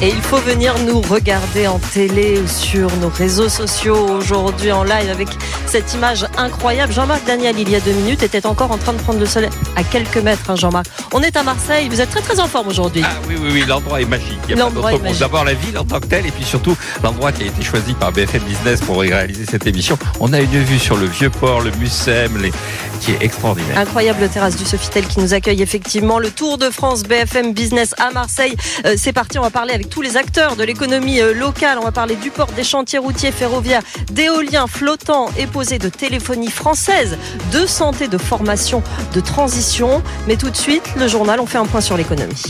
[0.00, 5.10] Et il faut venir nous regarder en télé sur nos réseaux sociaux aujourd'hui en live
[5.10, 5.26] avec
[5.66, 6.92] cette image incroyable.
[6.92, 9.50] Jean-Marc Daniel, il y a deux minutes, était encore en train de prendre le soleil
[9.74, 10.86] à quelques mètres, hein, Jean-Marc.
[11.12, 13.02] On est à Marseille, vous êtes très très en forme aujourd'hui.
[13.04, 14.38] Ah oui, oui, oui, l'endroit est magique.
[14.56, 15.18] L'endroit est.
[15.18, 17.92] D'abord la ville en tant que telle et puis surtout l'endroit qui a été choisi
[17.94, 19.98] par BFM Business pour réaliser cette émission.
[20.20, 22.52] On a une vue sur le vieux port, le Mucem, les...
[23.00, 23.76] qui est extraordinaire.
[23.76, 26.20] Incroyable terrasse du Sofitel qui nous accueille effectivement.
[26.20, 28.54] Le Tour de France BFM Business à Marseille.
[28.86, 31.78] Euh, c'est parti, on va parler avec tous les acteurs de l'économie euh, locale.
[31.80, 36.50] On va parler du port, des chantiers routiers, ferroviaires, d'éoliens flottants et posés, de téléphonie
[36.50, 37.18] française,
[37.52, 38.82] de santé, de formation,
[39.14, 40.02] de transition.
[40.26, 42.42] Mais tout de suite, le journal, on fait un point sur l'économie.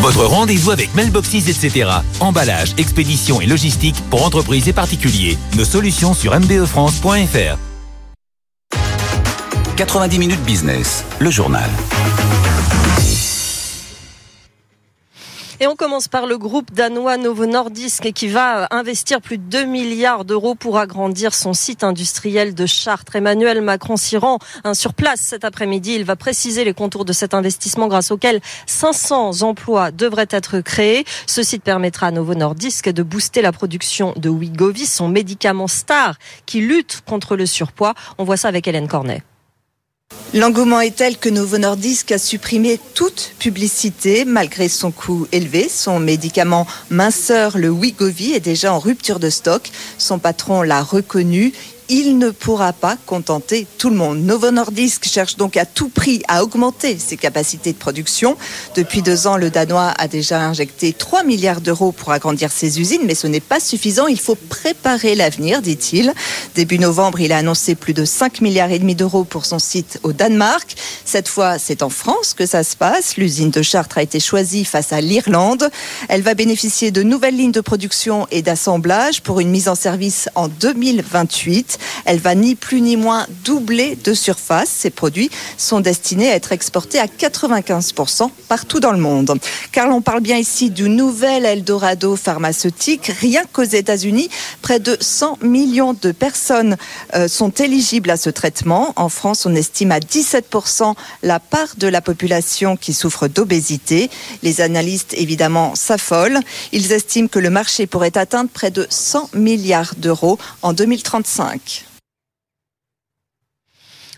[0.00, 1.90] Votre rendez-vous avec Mailboxes, etc.
[2.20, 5.36] Emballage, expédition et logistique pour entreprises et particuliers.
[5.56, 7.58] Nos solutions sur mbefrance.fr.
[9.76, 11.70] 90 minutes business, le journal.
[15.60, 19.64] Et on commence par le groupe danois Novo Nordisk qui va investir plus de 2
[19.64, 23.16] milliards d'euros pour agrandir son site industriel de Chartres.
[23.16, 25.96] Emmanuel Macron s'y rend hein, sur place cet après-midi.
[25.96, 31.04] Il va préciser les contours de cet investissement grâce auquel 500 emplois devraient être créés.
[31.26, 36.18] Ce site permettra à Novo Nordisk de booster la production de Wegovy, son médicament star
[36.46, 37.94] qui lutte contre le surpoids.
[38.18, 39.24] On voit ça avec Hélène Cornet.
[40.34, 45.70] L'engouement est tel que Novo Nordisk a supprimé toute publicité malgré son coût élevé.
[45.70, 49.70] Son médicament minceur, le Wegovy, est déjà en rupture de stock.
[49.96, 51.54] Son patron l'a reconnu.
[51.90, 54.18] Il ne pourra pas contenter tout le monde.
[54.18, 58.36] Novo Nordisk cherche donc à tout prix à augmenter ses capacités de production.
[58.74, 63.00] Depuis deux ans, le Danois a déjà injecté 3 milliards d'euros pour agrandir ses usines,
[63.06, 64.06] mais ce n'est pas suffisant.
[64.06, 66.12] Il faut préparer l'avenir, dit-il.
[66.54, 69.98] Début novembre, il a annoncé plus de 5 milliards et demi d'euros pour son site
[70.02, 70.76] au Danemark.
[71.06, 73.16] Cette fois, c'est en France que ça se passe.
[73.16, 75.70] L'usine de Chartres a été choisie face à l'Irlande.
[76.10, 80.28] Elle va bénéficier de nouvelles lignes de production et d'assemblage pour une mise en service
[80.34, 81.77] en 2028.
[82.04, 84.68] Elle va ni plus ni moins doubler de surface.
[84.68, 89.38] Ces produits sont destinés à être exportés à 95% partout dans le monde.
[89.72, 93.12] Car on parle bien ici du nouvel Eldorado pharmaceutique.
[93.20, 94.28] Rien qu'aux États-Unis,
[94.62, 96.76] près de 100 millions de personnes
[97.14, 98.92] euh, sont éligibles à ce traitement.
[98.96, 104.10] En France, on estime à 17% la part de la population qui souffre d'obésité.
[104.42, 106.40] Les analystes, évidemment, s'affolent.
[106.72, 111.67] Ils estiment que le marché pourrait atteindre près de 100 milliards d'euros en 2035.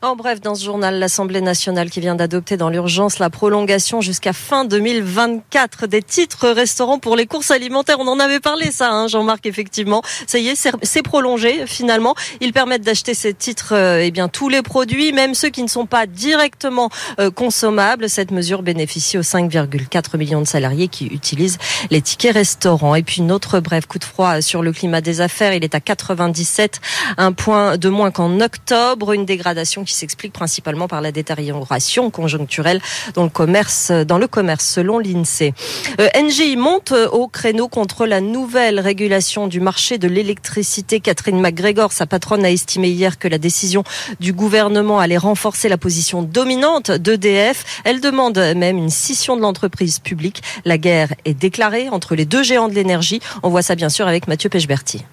[0.03, 4.33] En bref, dans ce journal, l'Assemblée nationale qui vient d'adopter dans l'urgence la prolongation jusqu'à
[4.33, 7.99] fin 2024 des titres restaurants pour les courses alimentaires.
[8.01, 10.01] On en avait parlé, ça, hein, Jean-Marc, effectivement.
[10.27, 12.15] Ça y est, c'est prolongé finalement.
[12.41, 15.69] Ils permettent d'acheter ces titres, euh, eh bien, tous les produits, même ceux qui ne
[15.69, 16.89] sont pas directement
[17.19, 18.09] euh, consommables.
[18.09, 21.59] Cette mesure bénéficie aux 5,4 millions de salariés qui utilisent
[21.91, 22.95] les tickets restaurants.
[22.95, 25.53] Et puis, une autre bref coup de froid sur le climat des affaires.
[25.53, 26.81] Il est à 97,
[27.19, 32.81] un point de moins qu'en octobre, une dégradation qui s'explique principalement par la détérioration conjoncturelle
[33.15, 35.55] dans le commerce, dans le commerce selon l'INSEE.
[36.01, 41.01] Euh, Engie monte au créneau contre la nouvelle régulation du marché de l'électricité.
[41.01, 43.85] Catherine McGregor, sa patronne, a estimé hier que la décision
[44.21, 47.83] du gouvernement allait renforcer la position dominante d'EDF.
[47.85, 50.43] Elle demande même une scission de l'entreprise publique.
[50.65, 53.21] La guerre est déclarée entre les deux géants de l'énergie.
[53.43, 55.05] On voit ça bien sûr avec Mathieu Pechberti.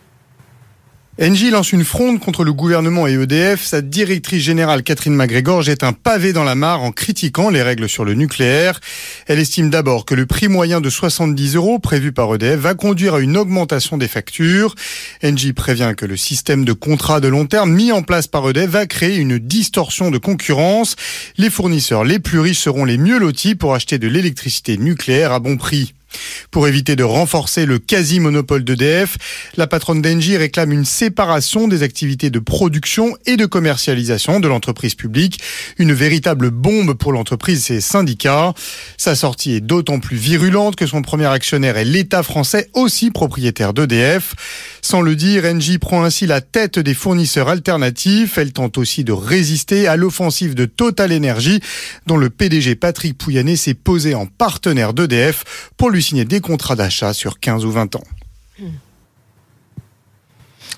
[1.19, 3.65] Engie lance une fronde contre le gouvernement et EDF.
[3.65, 7.89] Sa directrice générale Catherine McGregor jette un pavé dans la mare en critiquant les règles
[7.89, 8.79] sur le nucléaire.
[9.25, 13.15] Elle estime d'abord que le prix moyen de 70 euros prévu par EDF va conduire
[13.15, 14.75] à une augmentation des factures.
[15.23, 18.69] Engie prévient que le système de contrat de long terme mis en place par EDF
[18.69, 20.95] va créer une distorsion de concurrence.
[21.39, 25.39] Les fournisseurs les plus riches seront les mieux lotis pour acheter de l'électricité nucléaire à
[25.39, 25.95] bon prix.
[26.51, 29.17] Pour éviter de renforcer le quasi-monopole d'EDF,
[29.57, 34.95] la patronne d'Engie réclame une séparation des activités de production et de commercialisation de l'entreprise
[34.95, 35.39] publique,
[35.77, 38.53] une véritable bombe pour l'entreprise et ses syndicats.
[38.97, 43.73] Sa sortie est d'autant plus virulente que son premier actionnaire est l'État français, aussi propriétaire
[43.73, 44.35] d'EDF.
[44.81, 48.37] Sans le dire, Engie prend ainsi la tête des fournisseurs alternatifs.
[48.37, 51.59] Elle tente aussi de résister à l'offensive de Total Energy,
[52.05, 55.43] dont le PDG Patrick Pouyanné s'est posé en partenaire d'EDF
[55.75, 58.03] pour lui signer des contrats d'achat sur 15 ou 20 ans.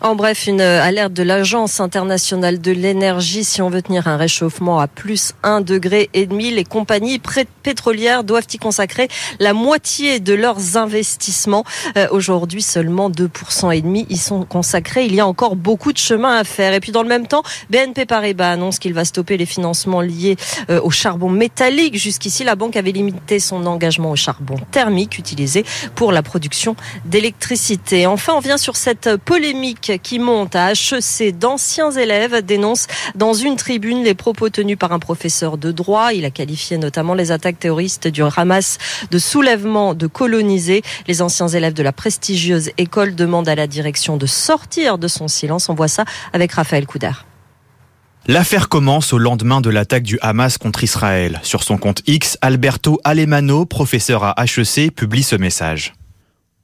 [0.01, 3.43] En bref, une alerte de l'Agence internationale de l'énergie.
[3.43, 7.19] Si on veut tenir un réchauffement à plus 1 degré et demi, les compagnies
[7.63, 9.09] pétrolières doivent y consacrer
[9.41, 11.65] la moitié de leurs investissements.
[11.97, 15.05] Euh, aujourd'hui, seulement 2% et demi y sont consacrés.
[15.05, 16.73] Il y a encore beaucoup de chemin à faire.
[16.73, 20.37] Et puis dans le même temps, BNP Paribas annonce qu'il va stopper les financements liés
[20.69, 21.97] euh, au charbon métallique.
[21.97, 25.65] Jusqu'ici, la banque avait limité son engagement au charbon thermique utilisé
[25.95, 28.07] pour la production d'électricité.
[28.07, 31.37] Enfin, on vient sur cette polémique qui monte à HEC.
[31.37, 36.13] D'anciens élèves dénoncent dans une tribune les propos tenus par un professeur de droit.
[36.13, 38.77] Il a qualifié notamment les attaques terroristes du Hamas
[39.09, 40.81] de soulèvement de colonisés.
[41.07, 45.27] Les anciens élèves de la prestigieuse école demandent à la direction de sortir de son
[45.27, 45.69] silence.
[45.69, 47.11] On voit ça avec Raphaël Couder.
[48.27, 51.39] L'affaire commence au lendemain de l'attaque du Hamas contre Israël.
[51.41, 55.93] Sur son compte X, Alberto Alemano, professeur à HEC, publie ce message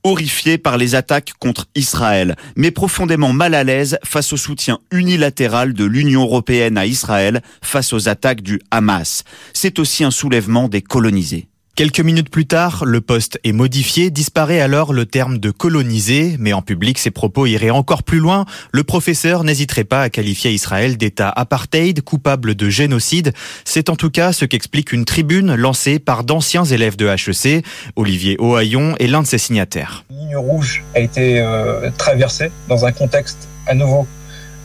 [0.05, 5.73] horrifié par les attaques contre Israël, mais profondément mal à l'aise face au soutien unilatéral
[5.73, 9.23] de l'Union européenne à Israël face aux attaques du Hamas.
[9.51, 11.47] C'est aussi un soulèvement des colonisés.
[11.75, 16.53] Quelques minutes plus tard, le poste est modifié, disparaît alors le terme de colonisé, mais
[16.53, 18.45] en public, ses propos iraient encore plus loin.
[18.71, 23.33] Le professeur n'hésiterait pas à qualifier Israël d'État apartheid, coupable de génocide.
[23.65, 27.65] C'est en tout cas ce qu'explique une tribune lancée par d'anciens élèves de HEC.
[27.97, 30.05] Olivier Ohaillon est l'un de ses signataires.
[30.09, 34.07] Ligne rouge a été euh, traversée dans un contexte à nouveau,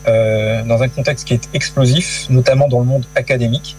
[0.06, 3.74] euh, dans un contexte qui est explosif, notamment dans le monde académique.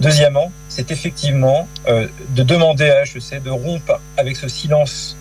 [0.00, 5.16] Deuxièmement, c'est effectivement euh, de demander à HEC de rompre avec ce silence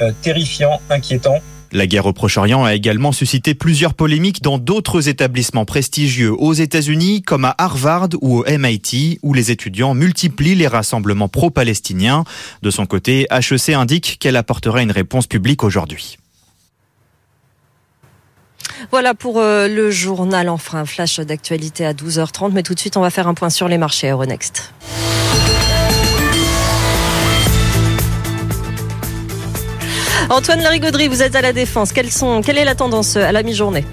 [0.00, 1.38] euh, terrifiant, inquiétant.
[1.72, 7.22] La guerre au Proche-Orient a également suscité plusieurs polémiques dans d'autres établissements prestigieux aux États-Unis,
[7.22, 12.22] comme à Harvard ou au MIT, où les étudiants multiplient les rassemblements pro-palestiniens.
[12.62, 16.16] De son côté, HEC indique qu'elle apportera une réponse publique aujourd'hui.
[18.90, 20.48] Voilà pour euh, le journal.
[20.48, 22.50] Enfin, un flash d'actualité à 12h30.
[22.52, 24.72] Mais tout de suite, on va faire un point sur les marchés Euronext.
[30.30, 31.92] Antoine Larigauderie, vous êtes à la défense.
[31.92, 33.84] Quelle est la tendance à la mi-journée?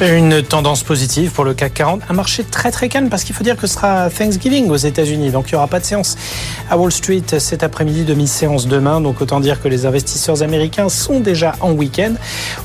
[0.00, 3.44] Une tendance positive pour le CAC 40, un marché très très calme parce qu'il faut
[3.44, 6.16] dire que ce sera Thanksgiving aux États-Unis, donc il n'y aura pas de séance
[6.68, 11.20] à Wall Street cet après-midi, demi-séance demain, donc autant dire que les investisseurs américains sont
[11.20, 12.14] déjà en week-end.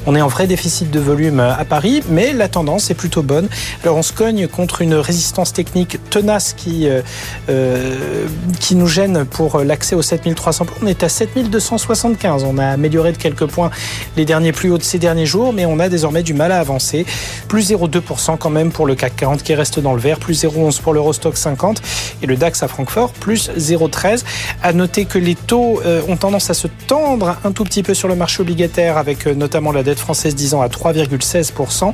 [0.07, 3.47] On est en vrai déficit de volume à Paris, mais la tendance est plutôt bonne.
[3.83, 7.01] Alors on se cogne contre une résistance technique tenace qui, euh,
[7.49, 8.25] euh
[8.59, 10.77] qui nous gêne pour l'accès aux 7300 points.
[10.81, 13.69] On est à 7275, on a amélioré de quelques points
[14.17, 16.59] les derniers plus hauts de ces derniers jours, mais on a désormais du mal à
[16.59, 17.05] avancer.
[17.48, 20.81] Plus 0,2% quand même pour le CAC 40 qui reste dans le vert, plus 0,11
[20.81, 21.81] pour l'Eurostock 50
[22.21, 24.24] et le DAX à Francfort, plus 0,13.
[24.62, 27.94] À noter que les taux euh, ont tendance à se tendre un tout petit peu
[27.94, 31.94] sur le marché obligataire avec euh, notamment la dette française 10 ans à 3,16%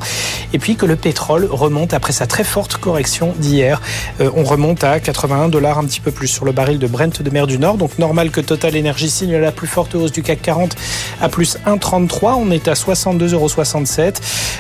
[0.54, 3.82] et puis que le pétrole remonte après sa très forte correction d'hier.
[4.22, 7.22] Euh, on remonte à 81 dollars un petit peu plus sur le baril de Brent
[7.22, 7.78] de mer du Nord.
[7.78, 10.76] Donc normal que Total Energy signe la plus forte hausse du CAC 40
[11.22, 12.36] à plus 1,33.
[12.38, 13.50] On est à 62,67 euros.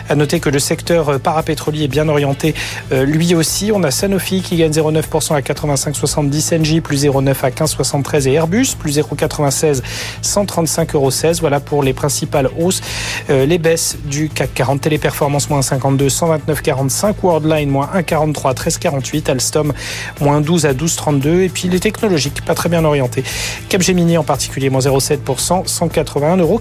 [0.10, 0.16] À
[0.60, 2.54] secteur euh, parapétrolier est bien orienté
[2.92, 3.72] euh, lui aussi.
[3.74, 8.76] On a Sanofi qui gagne 0,9% à 85,70, Engie plus 0,9 à 15,73 et Airbus
[8.78, 9.82] plus 0,96,
[10.24, 12.82] 135,16 Voilà pour les principales hausses.
[13.30, 19.74] Euh, les baisses du CAC 40, Téléperformance moins 52, 129,45, Worldline moins 1,43, 13,48, Alstom
[20.22, 23.24] moins 12 à 12,32 et puis les technologiques pas très bien orientés.
[23.70, 26.60] Capgemini en particulier moins 0,7%, 181,95 euros.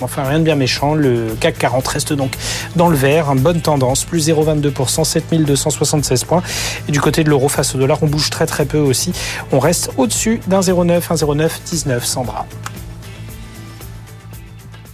[0.00, 2.36] Enfin rien de bien méchant, le CAC 40 reste donc
[2.76, 6.42] dans le vert une bonne tendance, plus 0,22%, 7276 points.
[6.88, 9.12] Et du côté de l'euro face au dollar, on bouge très très peu aussi.
[9.52, 12.46] On reste au-dessus d'un 0,9, 1,0919, Sandra.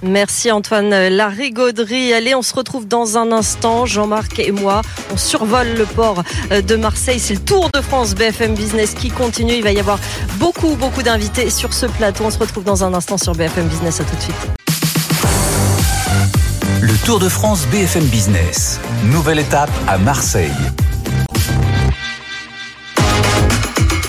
[0.02, 2.12] Merci Antoine Larigauderie.
[2.12, 3.85] Allez, on se retrouve dans un instant.
[3.85, 4.82] Jean-Marc et moi,
[5.12, 7.18] on survole le port de Marseille.
[7.18, 9.54] C'est le Tour de France BFM Business qui continue.
[9.54, 9.99] Il va y avoir
[10.37, 12.25] beaucoup, beaucoup d'invités sur ce plateau.
[12.26, 14.00] On se retrouve dans un instant sur BFM Business.
[14.00, 14.67] À tout de suite.
[16.80, 18.80] Le Tour de France BFM Business.
[19.06, 20.52] Nouvelle étape à Marseille.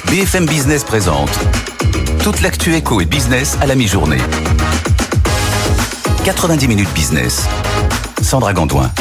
[0.05, 1.31] BFM Business présente
[2.23, 4.21] toute l'actu éco et business à la mi-journée.
[6.25, 7.47] 90 minutes business.
[8.21, 8.91] Sandra Gandoin.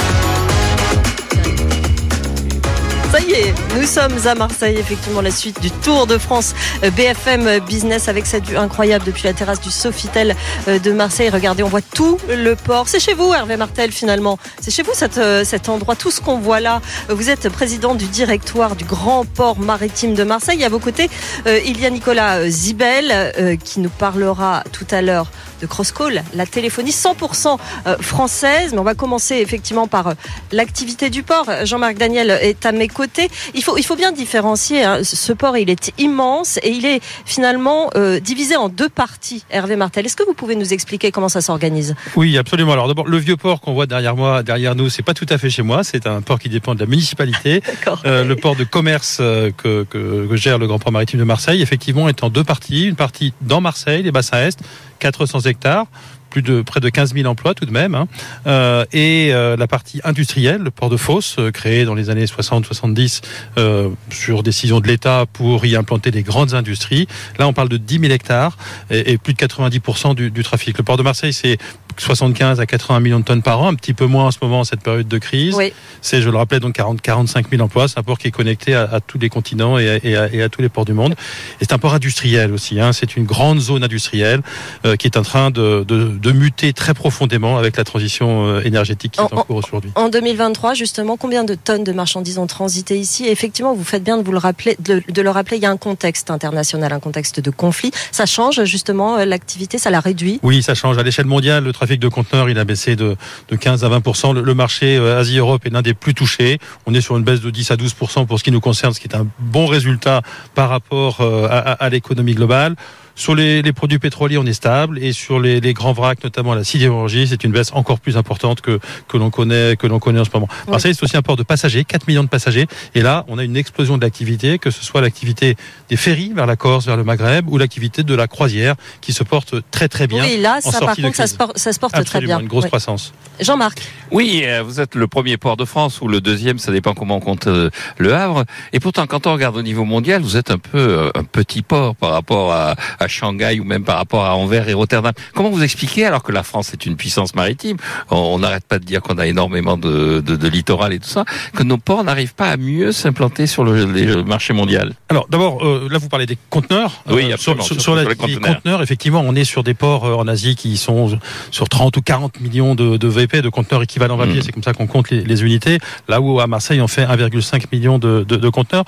[3.77, 8.27] Nous sommes à Marseille, effectivement, la suite du Tour de France euh, BFM Business avec
[8.27, 10.35] cette vue incroyable depuis la terrasse du Sofitel
[10.67, 11.29] euh, de Marseille.
[11.31, 12.89] Regardez, on voit tout le port.
[12.89, 14.39] C'est chez vous, Hervé Martel, finalement.
[14.61, 16.81] C'est chez vous euh, cet endroit, tout ce qu'on voit là.
[17.09, 20.65] Vous êtes président du directoire du Grand Port Maritime de Marseille.
[20.65, 21.09] À vos côtés,
[21.47, 25.31] il y a Nicolas Zibel qui nous parlera tout à l'heure
[25.61, 27.57] de Cross Call, la téléphonie 100%
[28.01, 28.73] française.
[28.73, 30.15] Mais on va commencer effectivement par
[30.53, 31.47] l'activité du port.
[31.65, 33.29] Jean-Marc Daniel est à mes côtés.
[33.55, 34.85] Il faut, il faut bien différencier.
[34.85, 35.01] Hein.
[35.03, 39.45] Ce port, il est immense et il est finalement euh, divisé en deux parties.
[39.51, 41.95] Hervé Martel, est-ce que vous pouvez nous expliquer comment ça s'organise?
[42.17, 42.73] Oui, absolument.
[42.73, 45.39] Alors d'abord, le vieux port qu'on voit derrière moi, derrière nous, c'est pas tout à
[45.39, 45.85] fait chez moi.
[45.85, 47.63] C'est un port qui dépend de la municipalité.
[48.05, 51.25] euh, le port de commerce euh, que, que, que, gère le Grand Port Maritime de
[51.25, 52.87] Marseille, effectivement, est en deux parties.
[52.87, 54.59] Une partie dans Marseille, les bassins est,
[54.99, 55.87] 400 hectares
[56.29, 58.07] plus de près de 15 000 emplois tout de même, hein.
[58.47, 62.25] euh, et euh, la partie industrielle, le port de Fos, euh, créé dans les années
[62.25, 63.23] 60-70
[63.57, 67.09] euh, sur décision de l'État pour y implanter des grandes industries.
[67.39, 68.57] Là, on parle de 10 000 hectares
[68.91, 70.77] et, et plus de 90% du, du, trafic.
[70.77, 71.59] Le port de Marseille, c'est
[72.01, 74.61] 75 à 80 millions de tonnes par an, un petit peu moins en ce moment
[74.61, 75.55] en cette période de crise.
[75.55, 75.73] Oui.
[76.01, 77.89] C'est, je le rappelais, donc 40, 45 000 emplois.
[77.89, 80.33] C'est un port qui est connecté à, à tous les continents et à, et, à,
[80.33, 81.15] et à, tous les ports du monde.
[81.61, 82.81] Et c'est un port industriel aussi.
[82.81, 82.93] Hein.
[82.93, 84.43] C'est une grande zone industrielle
[84.85, 88.61] euh, qui est en train de, de, de, muter très profondément avec la transition euh,
[88.63, 89.91] énergétique qui en, est en cours aujourd'hui.
[89.95, 93.27] En 2023, justement, combien de tonnes de marchandises ont transité ici?
[93.27, 95.59] Et Effectivement, vous faites bien de vous le rappeler, de, de, le rappeler.
[95.59, 97.93] Il y a un contexte international, un contexte de conflit.
[98.11, 100.41] Ça change justement euh, l'activité, ça la réduit?
[100.43, 101.63] Oui, ça change à l'échelle mondiale.
[101.65, 103.17] Le trafic de conteneurs, il a baissé de,
[103.49, 106.59] de 15 à 20 le, le, marché euh, Asie-Europe est l'un des plus touchés.
[106.87, 109.01] On est sur une baisse de 10 à 12% pour ce qui nous concerne, ce
[109.01, 110.23] qui est un bon résultat
[110.55, 112.77] par rapport euh, à l'économie globale.
[113.19, 116.55] Sur les, les, produits pétroliers, on est stable, et sur les, les grands vracs, notamment
[116.55, 120.21] la sidérurgie, c'est une baisse encore plus importante que que l'on connaît que l'on connaît
[120.21, 120.47] en ce moment.
[120.67, 120.71] Oui.
[120.71, 123.43] Marseille, c'est aussi un port de passagers, 4 millions de passagers, et là, on a
[123.43, 125.57] une explosion de l'activité, que ce soit l'activité
[125.89, 129.25] des ferries vers la Corse, vers le Maghreb, ou l'activité de la croisière, qui se
[129.25, 130.23] porte très très bien.
[130.23, 132.39] Oui, là, ça par contre, ça se, porte, ça se porte Absolument, très bien.
[132.39, 132.71] Une grosse oui.
[132.71, 133.13] croissance.
[133.41, 133.83] Jean-Marc.
[134.11, 137.17] Oui, euh, vous êtes le premier port de France ou le deuxième, ça dépend comment
[137.17, 138.45] on compte euh, le Havre.
[138.73, 141.63] Et pourtant, quand on regarde au niveau mondial, vous êtes un peu euh, un petit
[141.63, 145.13] port par rapport à, à Shanghai ou même par rapport à Anvers et Rotterdam.
[145.35, 147.77] Comment vous expliquez, alors que la France est une puissance maritime,
[148.11, 151.25] on n'arrête pas de dire qu'on a énormément de, de, de, littoral et tout ça,
[151.55, 155.65] que nos ports n'arrivent pas à mieux s'implanter sur le, le, marché mondial Alors d'abord,
[155.65, 157.03] euh, là vous parlez des conteneurs.
[157.11, 157.63] Oui, euh, absolument.
[157.63, 158.57] Sur, sur, sur, la, les conteneurs.
[158.57, 158.83] conteneurs.
[158.83, 161.19] effectivement, on est sur des ports euh, en Asie qui sont
[161.51, 164.41] sur 30 ou 40 millions de, de VP, de conteneurs équivalents papier.
[164.41, 164.43] Mmh.
[164.43, 165.79] C'est comme ça qu'on compte les, les, unités.
[166.09, 168.85] Là où à Marseille, on fait 1,5 million de conteneurs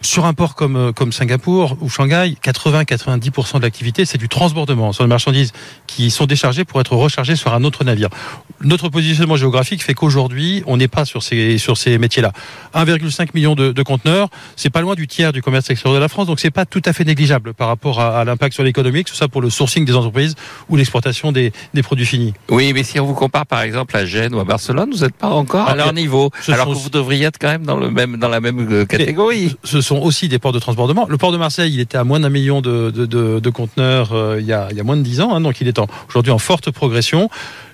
[0.00, 5.04] sur un port comme, comme Singapour ou Shanghai, 80-90% de l'activité, c'est du transbordement sur
[5.04, 5.52] les marchandises
[5.86, 8.08] qui sont déchargées pour être rechargées sur un autre navire.
[8.62, 12.32] Notre positionnement géographique fait qu'aujourd'hui, on n'est pas sur ces, sur ces métiers-là.
[12.74, 16.08] 1,5 million de, de conteneurs, c'est pas loin du tiers du commerce extérieur de la
[16.08, 19.04] France, donc c'est pas tout à fait négligeable par rapport à, à l'impact sur l'économie,
[19.04, 20.34] que ce soit pour le sourcing des entreprises
[20.68, 22.34] ou l'exportation des, des, produits finis.
[22.48, 25.14] Oui, mais si on vous compare par exemple à Gênes ou à Barcelone, vous n'êtes
[25.14, 28.16] pas encore à leur niveau, alors que vous devriez être quand même dans, le même,
[28.16, 29.56] dans la même catégorie.
[29.64, 31.06] Ce sont aussi des ports de transbordement.
[31.08, 34.52] Le port de Marseille, il était à moins d'un million de, conteneurs euh, il, y
[34.52, 36.70] a, il y a moins de dix ans, hein, donc il est aujourd'hui en forte
[36.70, 37.30] progression.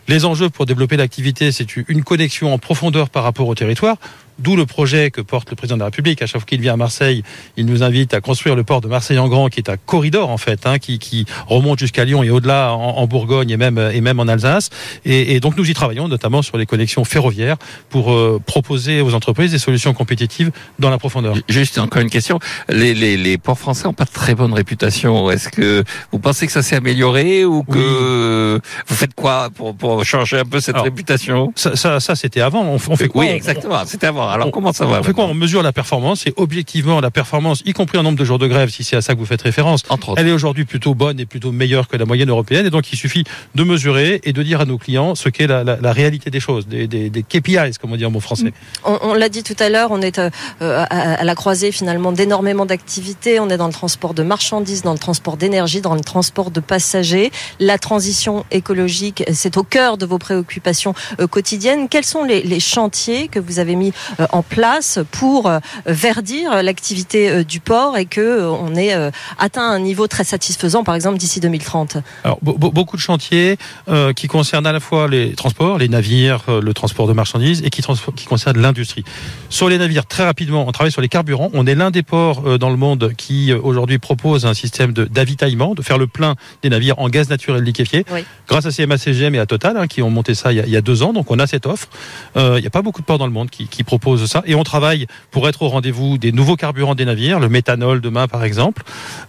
[0.08, 3.96] Les enjeux pour développer l'activité, c'est une connexion en profondeur par rapport au territoire.
[4.38, 6.22] D'où le projet que porte le président de la République.
[6.22, 7.22] À chaque fois qu'il vient à Marseille,
[7.56, 10.66] il nous invite à construire le port de Marseille-en-Grand, qui est un corridor en fait,
[10.66, 14.20] hein, qui, qui, remonte jusqu'à Lyon et au-delà en, en, Bourgogne et même, et même
[14.20, 14.70] en Alsace.
[15.04, 17.56] Et, et, donc nous y travaillons, notamment sur les connexions ferroviaires,
[17.90, 21.36] pour euh, proposer aux entreprises des solutions compétitives dans la profondeur.
[21.48, 22.38] Juste encore une question.
[22.68, 25.30] Les, les, les ports français n'ont pas de très bonne réputation.
[25.30, 28.60] Est-ce que vous pensez que ça s'est amélioré ou que oui.
[28.88, 31.52] vous faites quoi pour, pour changer un peu cette Alors, réputation?
[31.56, 32.62] Ça, ça, ça c'était avant.
[32.62, 33.24] On, on, fait quoi?
[33.24, 33.82] Oui, exactement.
[33.86, 34.21] C'était avant.
[34.28, 37.10] Alors on, comment ça va On fait quoi On mesure la performance et objectivement la
[37.10, 39.26] performance, y compris en nombre de jours de grève, si c'est à ça que vous
[39.26, 42.66] faites référence, Entre elle est aujourd'hui plutôt bonne et plutôt meilleure que la moyenne européenne.
[42.66, 43.24] Et donc il suffit
[43.54, 46.40] de mesurer et de dire à nos clients ce qu'est la, la, la, réalité des
[46.40, 48.52] choses, des, des, des, KPIs, comme on dit en bon français.
[48.84, 52.12] On, on l'a dit tout à l'heure, on est euh, à, à, la croisée finalement
[52.12, 53.40] d'énormément d'activités.
[53.40, 56.60] On est dans le transport de marchandises, dans le transport d'énergie, dans le transport de
[56.60, 57.30] passagers.
[57.60, 61.88] La transition écologique, c'est au cœur de vos préoccupations euh, quotidiennes.
[61.88, 66.62] Quels sont les, les chantiers que vous avez mis euh, en place pour euh, verdir
[66.62, 68.94] l'activité euh, du port et que euh, on ait
[69.38, 73.56] atteint un niveau très satisfaisant, par exemple d'ici 2030 Alors beaucoup de chantiers
[73.88, 77.70] euh, qui concernent à la fois les transports, les navires, le transport de marchandises et
[77.70, 77.82] qui,
[78.16, 79.04] qui concernent l'industrie.
[79.48, 81.50] Sur les navires, très rapidement, on travaille sur les carburants.
[81.52, 85.70] On est l'un des ports euh, dans le monde qui aujourd'hui propose un système d'avitaillement,
[85.70, 88.24] de, de, faire le plein des navires en gaz naturel liquéfié, oui.
[88.48, 90.66] grâce à CMA CGM et à Total hein, qui ont monté ça il y, a,
[90.66, 91.12] il y, a, deux ans.
[91.12, 91.88] Donc on a cette offre.
[92.36, 94.42] Il n'y a pas beaucoup de ports dans le monde qui, qui proposent propose ça.
[94.46, 98.28] Et on travaille pour être au rendez-vous des nouveaux carburants des navires, le méthanol demain
[98.28, 98.82] par exemple.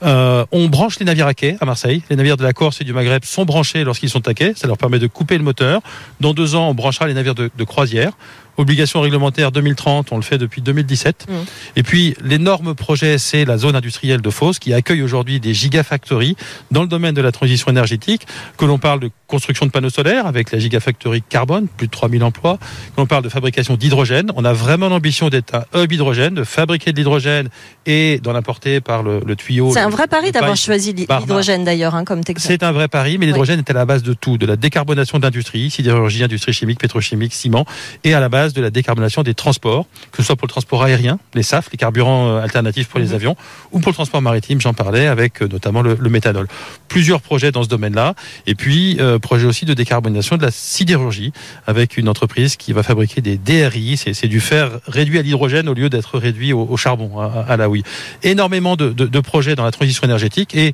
[0.04, 2.04] Euh, on branche les navires à quai à Marseille.
[2.10, 4.54] Les navires de la Corse et du Maghreb sont branchés lorsqu'ils sont à quai.
[4.56, 5.82] Ça leur permet de couper le moteur.
[6.20, 8.14] Dans deux ans, on branchera les navires de, de croisière.
[8.58, 11.26] Obligation réglementaire 2030, on le fait depuis 2017.
[11.28, 11.34] Mmh.
[11.76, 16.36] Et puis l'énorme projet, c'est la zone industrielle de Fos qui accueille aujourd'hui des gigafactories
[16.70, 18.28] dans le domaine de la transition énergétique,
[18.58, 22.24] que l'on parle de construction de panneaux solaires avec la gigafactory carbone, plus de 3000
[22.24, 24.32] emplois, que l'on parle de fabrication d'hydrogène.
[24.36, 27.50] On a vraiment l'ambition d'être un hub hydrogène, de fabriquer de l'hydrogène
[27.88, 29.72] et d'en apporter par le, le tuyau.
[29.74, 32.48] C'est un vrai pari d'avoir choisi l'hydrogène d'ailleurs hein, comme technologie.
[32.48, 35.18] c'est un vrai pari, mais l'hydrogène est à la base de tout, de la décarbonation
[35.18, 37.66] d'industrie, sidérurgie, industrie chimique, pétrochimique, ciment,
[38.04, 40.84] et à la base de la décarbonation des transports, que ce soit pour le transport
[40.84, 43.36] aérien, les SAF, les carburants euh, alternatifs pour les avions,
[43.72, 46.48] ou pour le transport maritime, j'en parlais, avec euh, notamment le, le méthanol.
[46.88, 48.14] Plusieurs projets dans ce domaine-là,
[48.46, 51.34] et puis euh, projet aussi de décarbonisation de la sidérurgie,
[51.66, 55.74] avec une entreprise qui va fabriquer des DRI, c'est du fer réduit à l'hydrogène au
[55.74, 57.84] lieu d'être réduit au, charbon, à, à la houille.
[58.22, 60.74] Énormément de, de- de projets dans la transition énergétique, et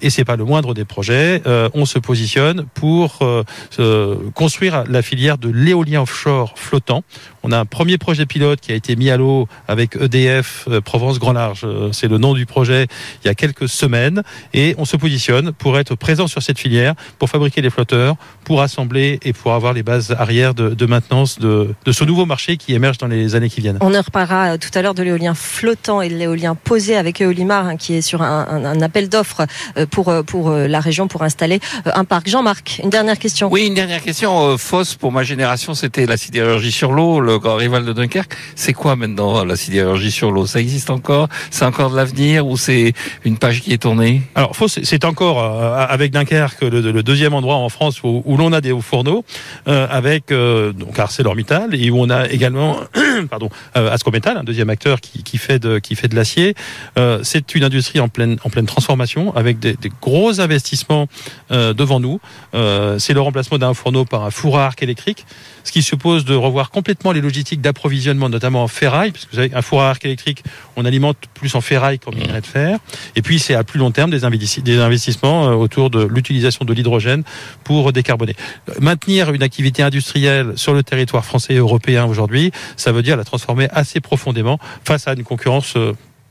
[0.00, 1.42] et c'est pas le moindre des projets.
[1.46, 7.02] euh, on se positionne pour euh, construire la filière de l'éolien offshore flottant.
[7.42, 10.80] On a un premier projet pilote qui a été mis à l'eau avec EDF euh,
[10.80, 11.66] Provence Grand Large.
[11.92, 12.86] c'est le nom du projet.
[13.22, 14.22] Il y a quelques semaines
[14.52, 18.62] et on se positionne pour être présent sur cette filière, pour fabriquer les flotteurs, pour
[18.62, 22.98] assembler et pour avoir les bases arrière de, maintenance de, ce nouveau marché qui émerge
[22.98, 23.78] dans les années qui viennent.
[23.80, 27.66] On en reparlera tout à l'heure de l'éolien flottant et de l'éolien posé avec Eolimar
[27.66, 29.46] hein, qui est sur un, un- appel d'offres
[29.86, 32.28] pour, euh, pour euh, la région pour installer euh, un parc.
[32.28, 33.48] Jean-Marc, une dernière question.
[33.50, 34.50] Oui, une dernière question.
[34.52, 38.34] Euh, Foss, pour ma génération, c'était la sidérurgie sur l'eau, le grand rival de Dunkerque.
[38.54, 40.46] C'est quoi maintenant la sidérurgie sur l'eau?
[40.46, 41.28] Ça existe encore?
[41.50, 42.92] C'est encore de l'avenir ou c'est
[43.24, 44.22] une page qui est tournée?
[44.34, 48.22] Alors, Fos, c'est- c'est encore euh, avec Dunkerque le, le deuxième endroit en France où,
[48.24, 49.24] où l'on a des hauts fourneaux,
[49.68, 52.76] euh, avec euh, donc ArcelorMittal et où on a également,
[53.30, 56.54] pardon, euh, Ascométal, un deuxième acteur qui, qui fait de qui fait de l'acier.
[56.98, 61.06] Euh, c'est une industrie en pleine en pleine transformation, avec des, des gros investissements
[61.50, 62.20] euh, devant nous.
[62.54, 65.26] Euh, c'est le remplacement d'un fourneau par un four à arc électrique,
[65.64, 69.50] ce qui suppose de revoir complètement les logistiques d'approvisionnement, notamment en ferraille, puisque vous savez
[69.50, 70.42] qu'un four à arc électrique,
[70.76, 72.78] on alimente plus en ferraille qu'en minerai de fer.
[73.16, 76.64] Et puis c'est à plus long terme des, investis- des investissements euh, autour de l'utilisation
[76.64, 77.22] de l'hydrogène
[77.64, 78.36] pour décarboner.
[78.80, 83.24] Maintenir une activité industrielle sur le territoire français et européen aujourd'hui, ça veut dire la
[83.24, 85.76] transformer assez profondément face à une concurrence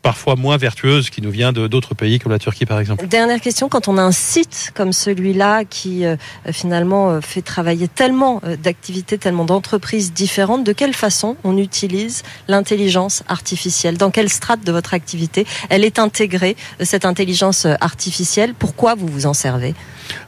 [0.04, 3.08] parfois moins vertueuse qui nous vient de d'autres pays comme la Turquie par exemple.
[3.08, 6.18] Dernière question, quand on a un site comme celui-là qui euh,
[6.52, 12.22] finalement euh, fait travailler tellement euh, d'activités, tellement d'entreprises différentes, de quelle façon on utilise
[12.48, 13.98] l'intelligence artificielle?
[13.98, 18.54] Dans quelle strate de votre activité elle est intégrée, cette intelligence artificielle?
[18.54, 19.74] Pourquoi vous vous en servez?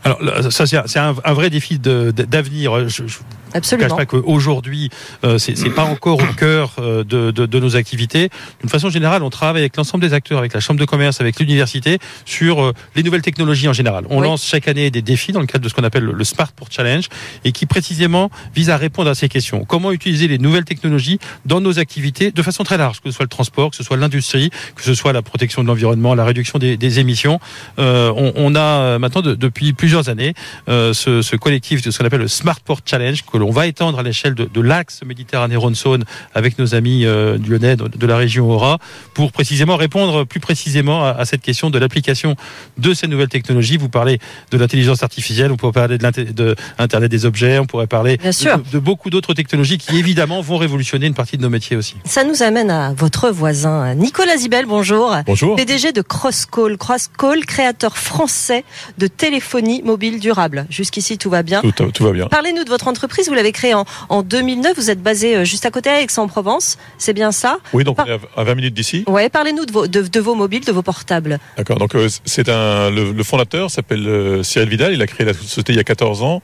[0.06, 0.20] Alors
[0.52, 2.88] ça c'est un, vrai défi d'avenir.
[3.56, 3.88] Absolument.
[3.90, 4.90] Je ne cache pas qu'aujourd'hui,
[5.24, 8.30] euh, c'est c'est pas encore au cœur euh, de, de, de nos activités.
[8.62, 11.40] D'une façon générale, on travaille avec l'ensemble des acteurs, avec la chambre de commerce, avec
[11.40, 14.06] l'université, sur euh, les nouvelles technologies en général.
[14.10, 14.28] On Oui.
[14.28, 16.68] lance chaque année des défis dans le cadre de ce qu'on appelle le, Smart pour
[16.72, 17.06] Challenge
[17.46, 19.64] et qui précisément vise à répondre à ces questions.
[19.66, 23.26] Comment utiliser les nouvelles technologies dans nos activités de façon très large, que ce soit
[23.26, 26.60] le transport, que ce soit l'industrie, que ce soit la protection de l'environnement, la réduction
[26.60, 27.40] des, des émissions.
[27.80, 30.34] Euh, on, on a euh, maintenant de- depuis plusieurs années
[30.68, 33.68] euh, ce, ce collectif de ce qu'on appelle le Smart Port Challenge que l'on va
[33.68, 36.04] étendre à l'échelle de, de l'axe Méditerranée-Rhône-Saône
[36.34, 38.80] avec nos amis euh, lyonnais de, de la région Aura
[39.14, 42.36] pour précisément répondre plus précisément à, à cette question de l'application
[42.80, 43.78] de ces nouvelles technologies.
[43.78, 44.20] Vous parlez
[44.52, 48.18] de l'intelligence artificielle, vous pourrez parler de, l'inté- de Internet des objets, on pourrait parler
[48.18, 51.96] de, de beaucoup d'autres technologies qui évidemment vont révolutionner une partie de nos métiers aussi.
[52.04, 55.16] Ça nous amène à votre voisin, Nicolas Zibel, bonjour.
[55.28, 55.56] Bonjour.
[55.56, 56.78] PDG de Crosscall.
[56.78, 58.64] Crosscall, créateur français
[58.98, 60.66] de téléphonie mobile durable.
[60.72, 61.62] Jusqu'ici, tout va bien.
[61.62, 62.26] Tout, tout va bien.
[62.28, 63.28] Parlez-nous de votre entreprise.
[63.28, 64.74] Vous l'avez créée en, en 2009.
[64.76, 66.78] Vous êtes basé euh, juste à côté à Aix-en-Provence.
[66.98, 67.58] C'est bien ça?
[67.74, 69.04] Oui, donc Par- on est à 20 minutes d'ici.
[69.08, 71.40] Ouais, parlez-nous de vos, de, de vos mobiles, de vos portables.
[71.58, 71.78] D'accord.
[71.78, 74.94] Donc euh, c'est un le, le fondateur s'appelle euh, Cyril Vidal.
[74.94, 76.42] Il a créé la société il y a 14 ans.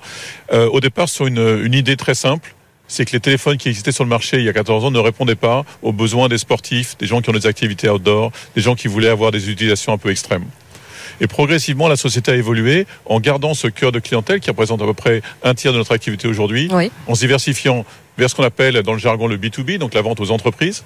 [0.54, 2.54] Euh, au départ, sur une, une idée très simple.
[2.88, 5.00] C'est que les téléphones qui existaient sur le marché il y a 14 ans ne
[5.00, 8.76] répondaient pas aux besoins des sportifs, des gens qui ont des activités outdoor, des gens
[8.76, 10.44] qui voulaient avoir des utilisations un peu extrêmes.
[11.22, 14.86] Et progressivement, la société a évolué en gardant ce cœur de clientèle qui représente à
[14.86, 16.92] peu près un tiers de notre activité aujourd'hui, Oui.
[17.08, 17.86] en se diversifiant
[18.18, 20.84] vers ce qu'on appelle dans le jargon le B2B, donc la vente aux entreprises,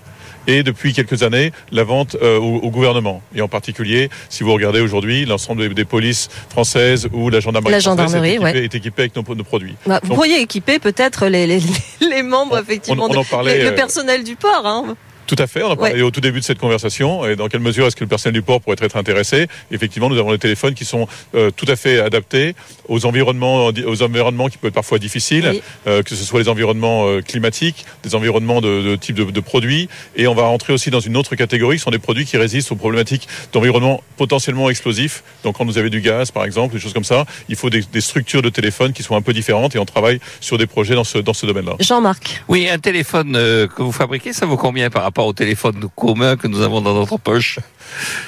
[0.48, 3.21] et depuis quelques années, la vente euh, au, au gouvernement.
[3.34, 7.71] Et en particulier, si vous regardez aujourd'hui, l'ensemble des, des polices françaises ou la gendarmerie,
[7.71, 8.63] La gendarmerie, est, équipée, ouais.
[8.65, 9.76] est équipée avec nos, nos produits.
[9.88, 11.62] Bah, vous Donc- pourriez équiper peut-être les, les,
[12.02, 14.62] les membres, On- effectivement, on en de- parlait, le, le euh, personnel du port.
[14.65, 14.95] Hein.
[15.28, 15.64] Tout à fait.
[15.64, 16.02] On a parlé Ouais.
[16.02, 17.26] au tout début de cette conversation.
[17.26, 20.18] Et dans quelle mesure est-ce que le personnel du port pourrait être intéressé Effectivement, nous
[20.18, 22.56] avons des téléphones qui sont euh, tout à fait adaptés
[22.88, 25.62] aux environnements, aux environnements qui peuvent être parfois difficiles, Oui.
[25.88, 29.40] euh, que ce soit les environnements euh, climatiques, des environnements de, de type de, de
[29.40, 29.90] produits.
[30.16, 32.72] Et on va rentrer aussi dans une autre catégorie, qui sont des produits qui résistent
[32.72, 35.24] aux problématiques d'environnement potentiellement explosifs.
[35.44, 37.82] Donc, quand vous avez du gaz, par exemple, des choses comme ça, il faut des,
[37.82, 39.76] des structures de téléphone qui soient un peu différentes.
[39.76, 41.76] Et on travaille sur des projets dans ce, dans ce domaine-là.
[41.80, 42.44] Jean-Marc.
[42.48, 46.36] Oui, un téléphone euh, que vous fabriquez, ça vaut combien par rapport au téléphone commun
[46.36, 47.60] que nous avons dans notre poche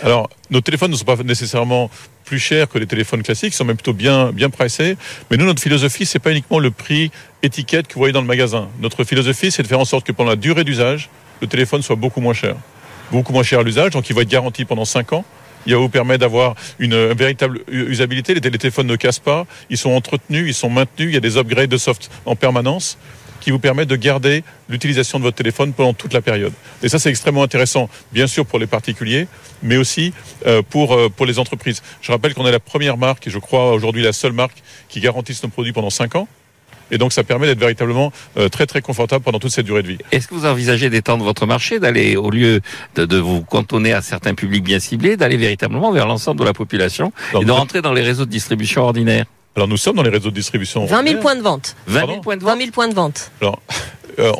[0.03, 1.89] Alors, nos téléphones ne sont pas nécessairement
[2.23, 4.97] plus chers que les téléphones classiques, ils sont même plutôt bien, bien pricés.
[5.31, 7.09] Mais nous, notre philosophie, c'est pas uniquement le prix
[7.41, 8.67] étiquette que vous voyez dans le magasin.
[8.81, 11.09] Notre philosophie, c'est de faire en sorte que pendant la durée d'usage,
[11.41, 12.55] le téléphone soit beaucoup moins cher.
[13.11, 15.25] Beaucoup moins cher à l'usage, donc il va être garanti pendant 5 ans.
[15.65, 18.33] Il vous permet d'avoir une, véritable usabilité.
[18.33, 21.37] Les téléphones ne cassent pas, ils sont entretenus, ils sont maintenus, il y a des
[21.37, 22.97] upgrades de soft en permanence
[23.39, 26.53] qui vous permettent de garder l'utilisation de votre téléphone pendant toute la période.
[26.83, 29.27] Et ça, c'est extrêmement intéressant, bien sûr pour les particuliers,
[29.63, 30.13] mais aussi
[30.45, 31.81] euh, pour, euh, pour les entreprises.
[32.01, 34.99] Je rappelle qu'on est la première marque, et je crois aujourd'hui la seule marque, qui
[34.99, 36.27] garantisse nos produits pendant 5 ans.
[36.89, 39.89] Et donc, ça permet d'être véritablement euh, très, très confortable pendant toute cette durée de
[39.89, 39.97] vie.
[40.11, 42.61] Est-ce que vous envisagez d'étendre votre marché, d'aller, au lieu
[42.95, 46.53] de, de vous cantonner à certains publics bien ciblés, d'aller véritablement vers l'ensemble de la
[46.53, 49.25] population et de rentrer dans les réseaux de distribution ordinaires?
[49.57, 50.81] Alors, nous sommes dans les réseaux de distribution.
[50.81, 51.19] 20 000 ordinaires.
[51.19, 51.75] points de vente.
[51.87, 53.31] 20 000 Pardon points de 20 vente 000 points de vente.
[53.41, 53.59] Alors,
[54.19, 54.31] euh,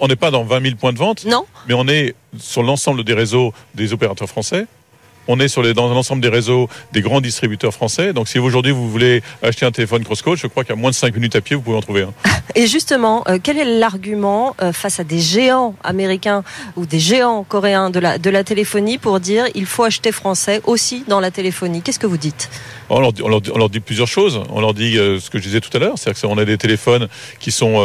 [0.00, 3.04] on n'est pas dans 20 000 points de vente, Non mais on est sur l'ensemble
[3.04, 4.66] des réseaux des opérateurs français.
[5.28, 8.12] On est sur les, dans l'ensemble des réseaux des grands distributeurs français.
[8.12, 11.14] Donc, si aujourd'hui vous voulez acheter un téléphone Crosscode, je crois qu'à moins de 5
[11.14, 12.12] minutes à pied, vous pouvez en trouver un.
[12.54, 16.44] Et justement, euh, quel est l'argument euh, face à des géants américains
[16.76, 20.60] ou des géants coréens de la, de la téléphonie pour dire il faut acheter français
[20.64, 21.82] aussi dans la téléphonie?
[21.82, 22.50] Qu'est-ce que vous dites?
[22.90, 24.42] On leur, dit, on, leur dit, on leur dit plusieurs choses.
[24.50, 26.58] On leur dit euh, ce que je disais tout à l'heure, c'est-à-dire qu'on a des
[26.58, 27.08] téléphones
[27.40, 27.82] qui sont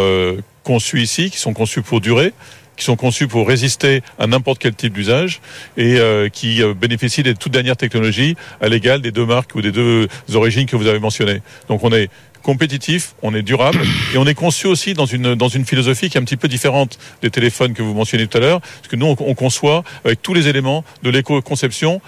[0.63, 2.33] conçus ici, qui sont conçus pour durer,
[2.79, 5.41] qui sont conçus pour résister à n'importe quel type d'usage
[5.77, 9.61] et euh, qui euh, bénéficient des toutes dernières technologies à l'égal des deux marques ou
[9.61, 11.41] des deux origines que vous avez mentionnées.
[11.67, 12.09] Donc on est
[12.41, 13.81] compétitif, on est durable
[14.13, 17.29] et on est conçu aussi dans une philosophie qui est un petit peu différente des
[17.29, 20.47] téléphones que vous mentionnez tout à l'heure, parce que nous on conçoit avec tous les
[20.47, 22.01] éléments de l'éco-conception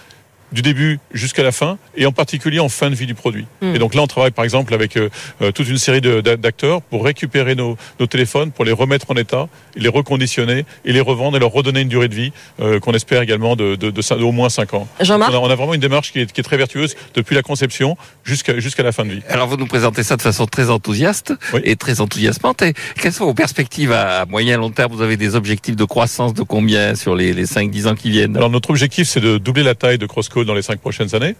[0.51, 3.45] du début jusqu'à la fin, et en particulier en fin de vie du produit.
[3.61, 3.75] Mm.
[3.75, 5.09] Et donc là, on travaille par exemple avec euh,
[5.41, 9.47] euh, toute une série d'acteurs pour récupérer nos, nos téléphones, pour les remettre en état,
[9.75, 13.21] les reconditionner, et les revendre, et leur redonner une durée de vie euh, qu'on espère
[13.21, 14.87] également de, de, de, cin- d'au moins 5 ans.
[14.99, 17.35] Jean-Marc On a, on a vraiment une démarche qui est, qui est très vertueuse depuis
[17.35, 19.21] la conception jusqu'à jusqu'à la fin de vie.
[19.29, 21.61] Alors vous nous présentez ça de façon très enthousiaste Oui.
[21.63, 22.61] et très enthousiasmante.
[22.61, 24.91] Et quelles sont vos perspectives à moyen long terme?
[24.91, 28.35] Vous avez des objectifs de croissance de combien sur les, les 5-10 ans qui viennent?
[28.35, 30.05] Alors notre objectif, c'est de doubler la taille de
[30.45, 31.35] Dans les cinq prochaines années.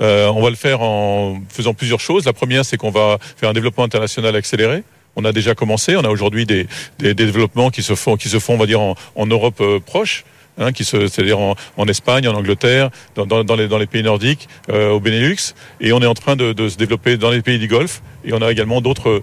[0.00, 2.24] Euh, on va le faire en faisant plusieurs choses.
[2.24, 4.82] La première, c'est qu'on va faire un développement international accéléré.
[5.16, 5.96] On a déjà commencé.
[5.96, 6.66] On a aujourd'hui des,
[6.98, 10.24] développements qui se font, qui se font, on va dire, en, en Europe euh, proche.
[10.58, 15.54] Hein, qui se, c'est-à-dire en, Espagne, en Angleterre, dans, les, pays nordiques, euh, au Benelux,
[15.80, 18.42] et on est en train de, se développer dans les pays du Golfe, et on
[18.42, 19.22] a également d'autres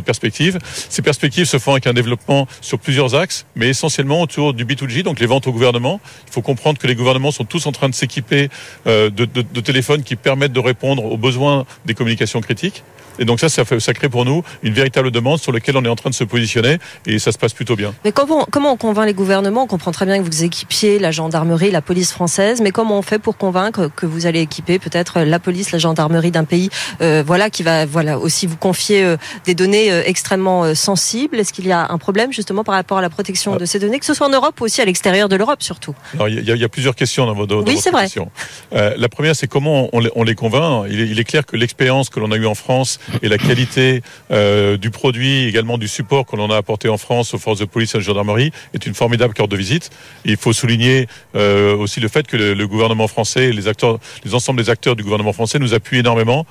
[0.00, 0.58] perspectives.
[0.64, 5.02] Ces perspectives se font avec un développement sur plusieurs axes, mais essentiellement autour du B2G,
[5.02, 6.00] donc les ventes au gouvernement.
[6.26, 8.48] Il faut comprendre que les gouvernements sont tous en train de s'équiper
[8.86, 12.82] euh, de téléphones qui permettent de répondre aux besoins des communications critiques.
[13.18, 15.84] Et donc ça, ça, fait, ça crée pour nous une véritable demande sur laquelle on
[15.84, 17.94] est en train de se positionner, et ça se passe plutôt bien.
[18.04, 19.64] Mais comment, comment on convainc les gouvernements?
[19.64, 23.02] On comprend très bien que vous équipiez la gendarmerie, la police française, mais comment on
[23.02, 27.22] fait pour convaincre que vous allez équiper peut-être la police, la gendarmerie d'un pays, euh,
[27.26, 31.38] voilà, qui va, voilà, aussi vous confier euh, des données euh, extrêmement sensibles?
[31.40, 33.98] Est-ce qu'il y a un problème justement par rapport à la protection de ces données,
[33.98, 35.94] que ce soit en Europe ou aussi à l'extérieur de l'Europe surtout?
[36.14, 37.90] Alors, il y, a- il y a plusieurs questions dans, vos- dans Oui, votre c'est
[37.90, 38.02] vrai.
[38.04, 38.30] question.
[38.74, 40.86] Euh, la première, c'est comment on les, on les convainc?
[40.90, 43.38] Il est, il est clair que l'expérience que l'on a eue en France et la
[43.38, 47.58] qualité euh, du produit, également du support que l'on a apporté en France aux forces
[47.58, 49.90] de police et de gendarmerie, est une formidable carte de visite.
[50.24, 54.34] Il faut souligner euh, aussi le fait que le, gouvernement français, et les acteurs, les
[54.34, 56.46] ensembles des acteurs du gouvernement français nous appuient énormément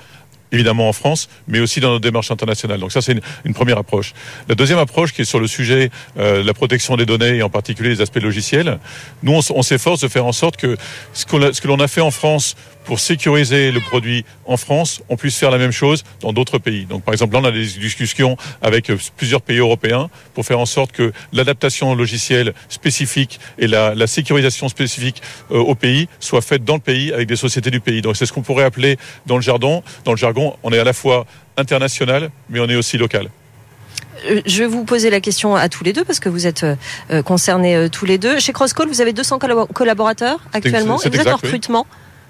[0.52, 2.80] évidemment en France, mais aussi dans nos démarches internationales.
[2.80, 4.14] Donc ça, c'est une, une première approche.
[4.48, 7.50] La deuxième approche, qui est sur le sujet euh, la protection des données et en
[7.50, 8.80] particulier les aspects logiciels,
[9.24, 10.78] nous, on, s'efforce de faire en sorte que
[11.14, 15.02] ce, a- ce que l'on a fait en France pour sécuriser le produit en France,
[15.10, 16.86] on puisse faire la même chose dans d'autres pays.
[16.86, 20.60] Donc, par exemple, là, on a des discussions avec euh, plusieurs pays européens pour faire
[20.60, 25.22] en sorte que l'adaptation logicielle spécifique et la, la sécurisation spécifique
[25.52, 28.02] euh, au pays soit faite dans le pays avec des sociétés du pays.
[28.02, 30.84] Donc, c'est ce qu'on pourrait appeler dans le jargon, dans le jargon, on est à
[30.84, 31.26] la fois
[31.58, 33.30] international, mais on est aussi local.
[34.30, 36.66] Euh, Je vais vous poser la question à tous les deux parce que vous êtes
[37.26, 38.40] concernés tous les deux.
[38.40, 41.50] Chez Crosscall, vous avez 200 collabo- collaborateurs actuellement et vous êtes en oui.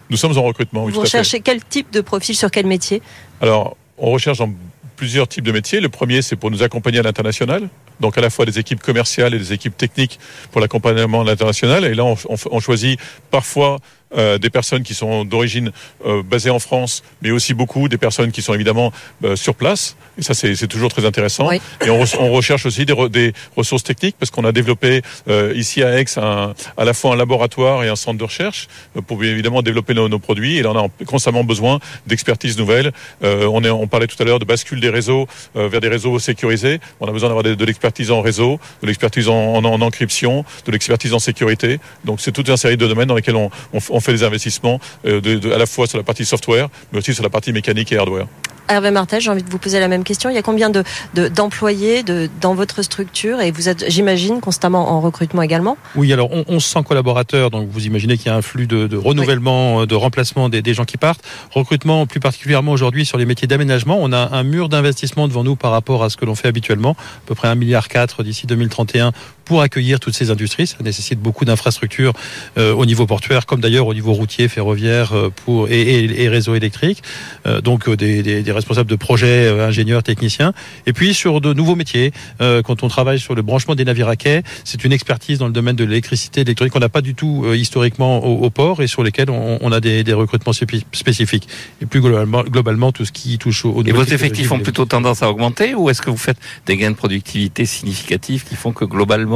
[0.10, 3.02] Nous sommes en recrutement, oui, vous recherchez quel type de profil sur quel métier?
[3.42, 4.52] Alors, on recherche dans
[4.96, 5.80] plusieurs types de métiers.
[5.80, 7.70] Le premier, c'est pour nous accompagner à l'international.
[8.00, 10.20] Donc à la fois des équipes commerciales et des équipes techniques
[10.52, 11.86] pour l'accompagnement international.
[11.86, 13.00] Et là, on, on, on choisit
[13.32, 13.80] parfois
[14.16, 15.72] euh, des personnes qui sont d'origine
[16.06, 19.98] euh, basée en France, mais aussi beaucoup des personnes qui sont évidemment euh, sur place.
[20.18, 21.50] Et ça, c'est toujours très intéressant.
[21.50, 21.60] Oui.
[21.86, 25.02] Et on, re- on recherche aussi des, re- des ressources techniques parce qu'on a développé
[25.28, 28.68] euh, ici à Aix un, à la fois un laboratoire et un centre de recherche
[29.08, 30.58] pour évidemment développer nos, nos produits.
[30.58, 32.94] Et là, on a constamment besoin d'expertise nouvelle.
[33.22, 36.80] On, est, on parlait tout à l'heure de bascule des réseaux vers des réseaux sécurisés.
[37.00, 40.46] On a besoin d'avoir de, de l'expertise en réseau, de l'expertise en, en, en encryption,
[40.66, 41.80] de l'expertise en sécurité.
[42.04, 45.58] Donc c'est toute une série de domaines dans lesquels on, fait des investissements euh, à
[45.58, 48.28] la fois sur la partie software, mais aussi sur la partie mécanique et hardware.
[48.68, 50.30] Hervé Martel, j'ai envie de vous poser la même question.
[50.30, 54.40] Il y a combien de de- d'employés de, dans votre structure et vous êtes, j'imagine,
[54.42, 58.36] constamment en recrutement également Oui, alors on, 1100 collaborateurs, donc vous imaginez qu'il y a
[58.36, 61.22] un flux de, de renouvellement, euh, de remplacement des, des gens qui partent.
[61.52, 65.56] Recrutement, plus particulièrement aujourd'hui sur les métiers d'aménagement, on a un mur d'investissement devant nous
[65.56, 67.88] par rapport à ce que l'on fait habituellement, à peu près 1,4 milliard
[68.24, 69.12] d'ici 2031
[69.46, 70.68] pour accueillir toutes ces industries.
[70.68, 72.14] Ça nécessite beaucoup d'infrastructures
[72.58, 76.30] euh, au niveau portuaire, comme d'ailleurs au niveau routier, ferroviaire euh, pour, et, et, et
[76.30, 77.02] réseau électrique.
[77.46, 80.54] Euh, donc euh, des, des, des responsables de projets, euh, ingénieurs, techniciens.
[80.88, 84.10] Et puis sur de nouveaux métiers, euh, quand on travaille sur le branchement des navires
[84.10, 87.02] à quai, c'est une expertise dans le domaine de l'électricité, de l'électronique qu'on n'a pas
[87.02, 90.14] du tout euh, historiquement au, au port et sur lesquels on, on a des, des
[90.14, 91.48] recrutements spéci- spécifiques.
[91.82, 94.86] Et plus globalement, globalement tout ce qui touche au, au Et vos effectifs ont plutôt
[94.86, 98.72] tendance à augmenter ou est-ce que vous faites des gains de productivité significatifs qui font
[98.72, 99.35] que globalement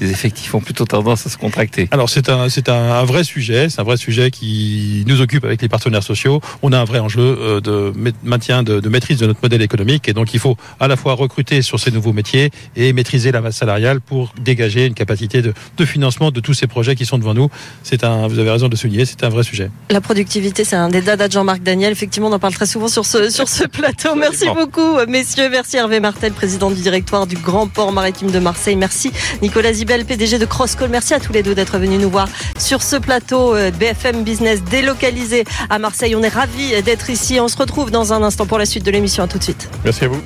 [0.00, 3.24] les effectifs ont plutôt tendance à se contracter Alors c'est un c'est un, un vrai
[3.24, 6.40] sujet, c'est un vrai sujet qui nous occupe avec les partenaires sociaux.
[6.62, 9.62] On a un vrai enjeu euh, de ma- maintien de, de maîtrise de notre modèle
[9.62, 13.32] économique et donc il faut à la fois recruter sur ces nouveaux métiers et maîtriser
[13.32, 17.06] la masse salariale pour dégager une capacité de, de financement de tous ces projets qui
[17.06, 17.48] sont devant nous.
[17.82, 19.70] C'est un vous avez raison de le souligner, c'est un vrai sujet.
[19.90, 21.92] La productivité, c'est un des dadas de Jean-Marc Daniel.
[21.92, 24.14] Effectivement, on en parle très souvent sur ce, sur ce plateau.
[24.16, 25.48] Merci beaucoup, messieurs.
[25.50, 28.76] Merci Hervé Martel, président du directoire du Grand Port Maritime de Marseille.
[28.76, 30.90] Merci Nicolas Zibel, PDG de Crosscall.
[30.90, 34.62] Merci à tous les deux d'être venus nous voir sur ce plateau euh, BFM Business
[34.62, 36.14] délocalisé à Marseille.
[36.16, 37.40] On est ravis d'être ici.
[37.40, 39.24] On se retrouve dans un instant pour la suite de l'émission.
[39.24, 39.68] À tout de suite.
[39.84, 40.20] Merci à vous.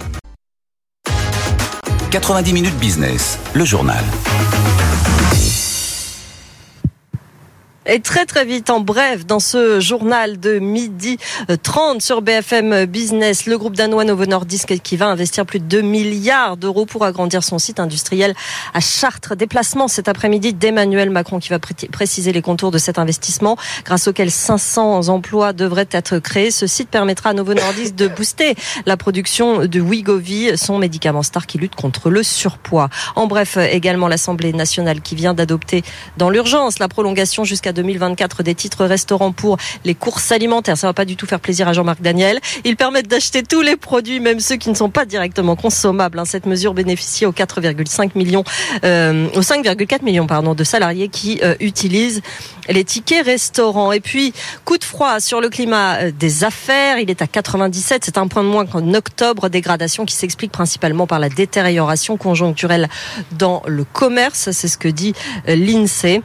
[2.10, 4.02] 90 minutes business, le journal.
[7.88, 11.18] Et très très vite, en bref, dans ce journal de midi
[11.50, 15.66] euh, 30 sur BFM Business, le groupe danois Novo Nordisk qui va investir plus de
[15.66, 18.34] 2 milliards d'euros pour agrandir son site industriel
[18.74, 19.36] à Chartres.
[19.36, 24.08] Déplacement cet après-midi d'Emmanuel Macron qui va pré- préciser les contours de cet investissement grâce
[24.08, 26.50] auquel 500 emplois devraient être créés.
[26.50, 31.46] Ce site permettra à Novo Nordisk de booster la production de Wegovy, son médicament star
[31.46, 32.88] qui lutte contre le surpoids.
[33.14, 35.84] En bref, également l'Assemblée nationale qui vient d'adopter
[36.16, 40.76] dans l'urgence la prolongation jusqu'à 2024 des titres restaurants pour les courses alimentaires.
[40.76, 42.40] Ça va pas du tout faire plaisir à Jean-Marc Daniel.
[42.64, 46.18] Ils permettent d'acheter tous les produits, même ceux qui ne sont pas directement consommables.
[46.18, 46.24] hein.
[46.24, 48.44] Cette mesure bénéficie aux 4,5 millions,
[48.84, 52.22] euh, aux 5,4 millions pardon de salariés qui euh, utilisent
[52.68, 53.92] les tickets restaurants.
[53.92, 54.32] Et puis
[54.64, 56.98] coup de froid sur le climat euh, des affaires.
[56.98, 58.04] Il est à 97.
[58.04, 59.48] C'est un point de moins qu'en octobre.
[59.48, 62.88] Dégradation qui s'explique principalement par la détérioration conjoncturelle
[63.32, 64.50] dans le commerce.
[64.50, 65.14] C'est ce que dit
[65.46, 66.22] l'INSEE.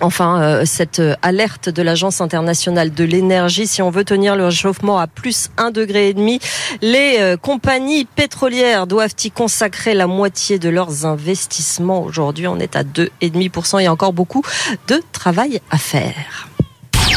[0.00, 4.46] Enfin, euh, cette euh, alerte de l'Agence internationale de l'énergie, si on veut tenir le
[4.46, 6.40] réchauffement à plus un degré et demi,
[6.80, 12.02] les euh, compagnies pétrolières doivent y consacrer la moitié de leurs investissements.
[12.02, 13.80] Aujourd'hui, on est à 2,5%.
[13.80, 14.42] Il y a encore beaucoup
[14.88, 16.48] de travail à faire.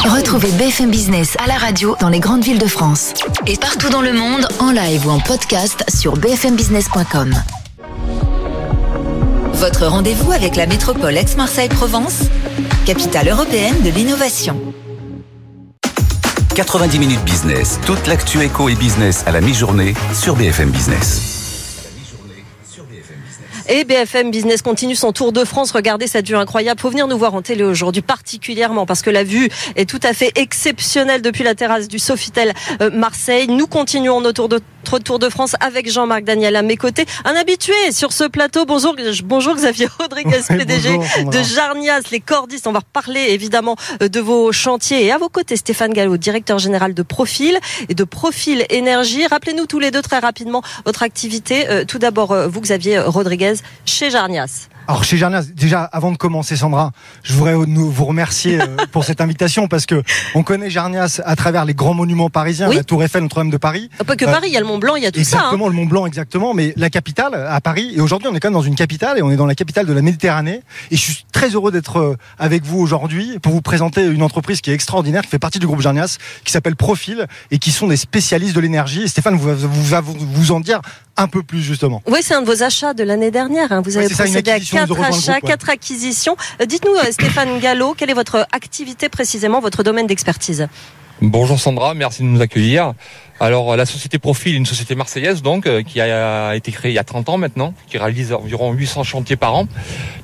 [0.04, 3.14] Retrouvez BFM Business à la radio dans les grandes villes de France.
[3.46, 7.34] Et partout dans le monde, en live ou en podcast sur bfmbusiness.com.
[9.54, 12.24] Votre rendez-vous avec la métropole Aix-Marseille-Provence,
[12.84, 14.60] capitale européenne de l'innovation.
[16.54, 21.34] 90 minutes business, toute l'actu éco et business à la mi-journée sur BFM Business.
[23.66, 25.72] Et BFM Business continue son tour de France.
[25.72, 26.78] Regardez cette vue incroyable.
[26.78, 30.12] Faut venir nous voir en télé aujourd'hui, particulièrement parce que la vue est tout à
[30.12, 33.48] fait exceptionnelle depuis la terrasse du Sofitel euh, Marseille.
[33.48, 37.06] Nous continuons notre tour de notre tour de France avec Jean-Marc Daniel à mes côtés,
[37.24, 38.66] un habitué sur ce plateau.
[38.66, 38.94] Bonjour,
[39.24, 42.66] bonjour Xavier Rodriguez, PDG bonjour, de Jarnias, les cordistes.
[42.66, 46.58] On va reparler évidemment euh, de vos chantiers et à vos côtés Stéphane Gallo, directeur
[46.58, 49.26] général de Profil et de Profil Énergie.
[49.26, 51.66] Rappelez-nous tous les deux très rapidement votre activité.
[51.70, 53.54] Euh, Tout d'abord, euh, vous Xavier Rodriguez
[53.86, 54.68] chez Jarnias.
[54.86, 56.92] Alors chez Jarnias, déjà avant de commencer Sandra,
[57.22, 60.02] je voudrais nous- vous remercier euh, pour cette invitation parce que
[60.34, 62.76] on connaît Jarnias à travers les grands monuments parisiens, Oui.
[62.76, 63.88] la Tour Eiffel, Notre-Dame de Paris.
[64.06, 65.36] Pas que Euh, Paris, il y a le Mont Blanc, il y a tout ça.
[65.36, 65.40] hein.
[65.40, 66.52] Exactement, le Mont Blanc, exactement.
[66.52, 69.22] Mais la capitale, à Paris, et aujourd'hui, on est quand même dans une capitale, et
[69.22, 70.60] on est dans la capitale de la Méditerranée.
[70.90, 74.60] Et je suis très heureux d'être euh, avec vous aujourd'hui pour vous présenter une entreprise
[74.60, 77.86] qui est extraordinaire, qui fait partie du groupe Jarnias, qui s'appelle Profil, et qui sont
[77.86, 79.04] des spécialistes de l'énergie.
[79.04, 80.80] Et Stéphane vous, vous va vous, en dire
[81.16, 82.02] un peu plus justement.
[82.06, 83.72] Oui, c'est un de vos achats de l'année dernière.
[83.72, 83.80] hein.
[83.82, 86.36] Vous avez ça, une procédé ont quatre achats, quatre acquisitions.
[86.60, 90.68] Euh, Dites-nous, euh, Stéphane Gallo, quelle est votre activité précisément, votre domaine d'expertise
[91.20, 92.92] Bonjour Sandra, merci de nous accueillir.
[93.38, 96.98] Alors la société Profil, une société marseillaise donc euh, qui a été créée il y
[96.98, 99.66] a 30 ans maintenant, qui réalise environ 800 chantiers par an.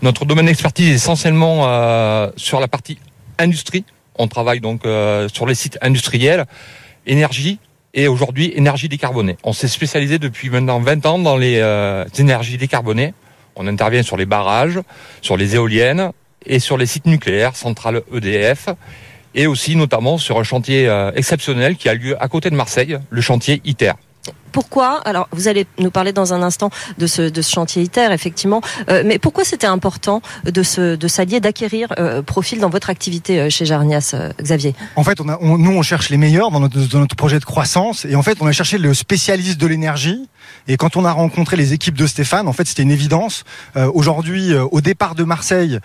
[0.03, 2.99] Notre domaine d'expertise est essentiellement euh, sur la partie
[3.39, 3.85] industrie.
[4.17, 6.45] On travaille donc euh, sur les sites industriels,
[7.07, 7.59] énergie
[7.95, 9.37] et aujourd'hui énergie décarbonée.
[9.45, 13.15] On s'est spécialisé depuis maintenant 20 ans dans les euh, énergies décarbonées.
[13.63, 14.81] On intervient sur les barrages,
[15.21, 16.13] sur les éoliennes
[16.47, 18.71] et sur les sites nucléaires, centrales EDF
[19.35, 22.99] et aussi notamment sur un chantier euh, exceptionnel qui a lieu à côté de Marseille,
[23.11, 23.93] le chantier ITER.
[24.53, 28.09] Pourquoi Alors, vous allez nous parler dans un instant de ce, de ce chantier ITER,
[28.13, 28.61] effectivement.
[28.89, 33.39] Euh, mais pourquoi c'était important de se, de s'allier, d'acquérir euh, profil dans votre activité
[33.39, 34.75] euh, chez Jarnias, euh, Xavier?
[34.97, 37.39] En fait, on a, on- nous, on cherche les meilleurs dans notre, dans notre projet
[37.39, 38.05] de croissance.
[38.05, 40.29] Et en fait, on a cherché le spécialiste de l'énergie.
[40.67, 43.45] Et quand on a rencontré les équipes de Stéphane, en fait, c'était une évidence.
[43.77, 45.79] Euh, Aujourd'hui, euh, au départ de Marseille,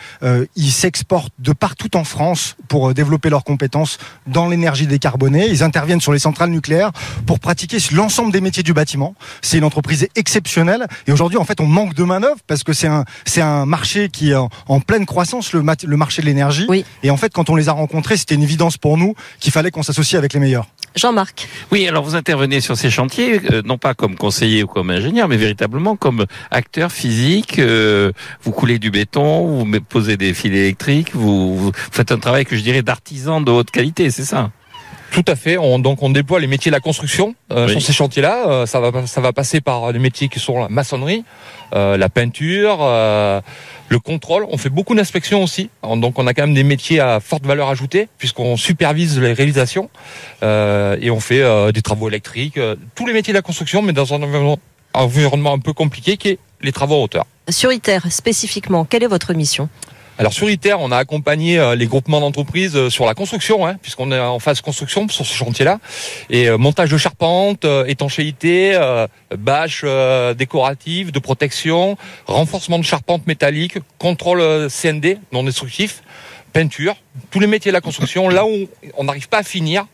[0.55, 5.47] ils s'exportent de partout en France pour développer leurs compétences dans l'énergie décarbonée.
[5.49, 6.91] Ils interviennent sur les centrales nucléaires
[7.27, 9.15] pour pratiquer l'ensemble des métiers du bâtiment.
[9.41, 10.87] C'est une entreprise exceptionnelle.
[11.07, 14.09] Et aujourd'hui, en fait, on manque de main-d'œuvre parce que c'est un, c'est un marché
[14.09, 16.67] qui est en, en pleine croissance, le, mat- le marché de l'énergie.
[17.03, 19.71] Et en fait, quand on les a rencontrés, c'était une évidence pour nous qu'il fallait
[19.71, 20.67] qu'on s'associe avec les meilleurs.
[20.95, 21.49] Jean-Marc.
[21.71, 25.27] Oui, alors vous intervenez sur ces chantiers, euh, non pas comme conseiller ou comme ingénieur,
[25.27, 27.59] mais véritablement comme acteur physique.
[27.59, 32.45] euh, vous coulez du béton, vous posez des fils électriques, vous, vous faites un travail
[32.45, 34.51] que je dirais d'artisan de haute qualité, c'est ça?
[35.15, 35.57] Tout à fait.
[35.57, 37.71] On, donc on déploie les métiers de la construction euh, Oui.
[37.71, 38.49] sur ces chantiers-là.
[38.49, 41.23] Euh, ça va ça va passer par les métiers qui sont la maçonnerie,
[41.73, 43.39] euh, la peinture, euh,
[43.87, 44.45] le contrôle.
[44.49, 45.69] On fait beaucoup d'inspections aussi.
[45.95, 49.89] Donc on a quand même des métiers à forte valeur ajoutée puisqu'on supervise les réalisations
[50.43, 53.81] euh, et on fait euh, des travaux électriques, euh, tous les métiers de la construction,
[53.81, 54.59] mais dans un environnement,
[54.93, 57.25] environnement un peu compliqué qui est les travaux en hauteur.
[57.47, 59.69] Sur ITER, spécifiquement, quelle est votre mission?
[60.17, 63.75] Alors sur ITER, on a accompagné euh, les groupements d'entreprises euh, sur la construction, hein,
[63.81, 65.79] puisqu'on est en phase construction sur ce chantier-là,
[66.29, 68.79] et euh, montage de charpente, étanchéité,
[69.37, 71.97] bâches euh, décoratives, de protection,
[72.27, 76.01] renforcement de charpente métallique, contrôle CND non destructif,
[76.53, 76.95] peinture,
[77.29, 78.29] tous les métiers de la construction.
[78.29, 79.85] Là où on n'arrive pas à finir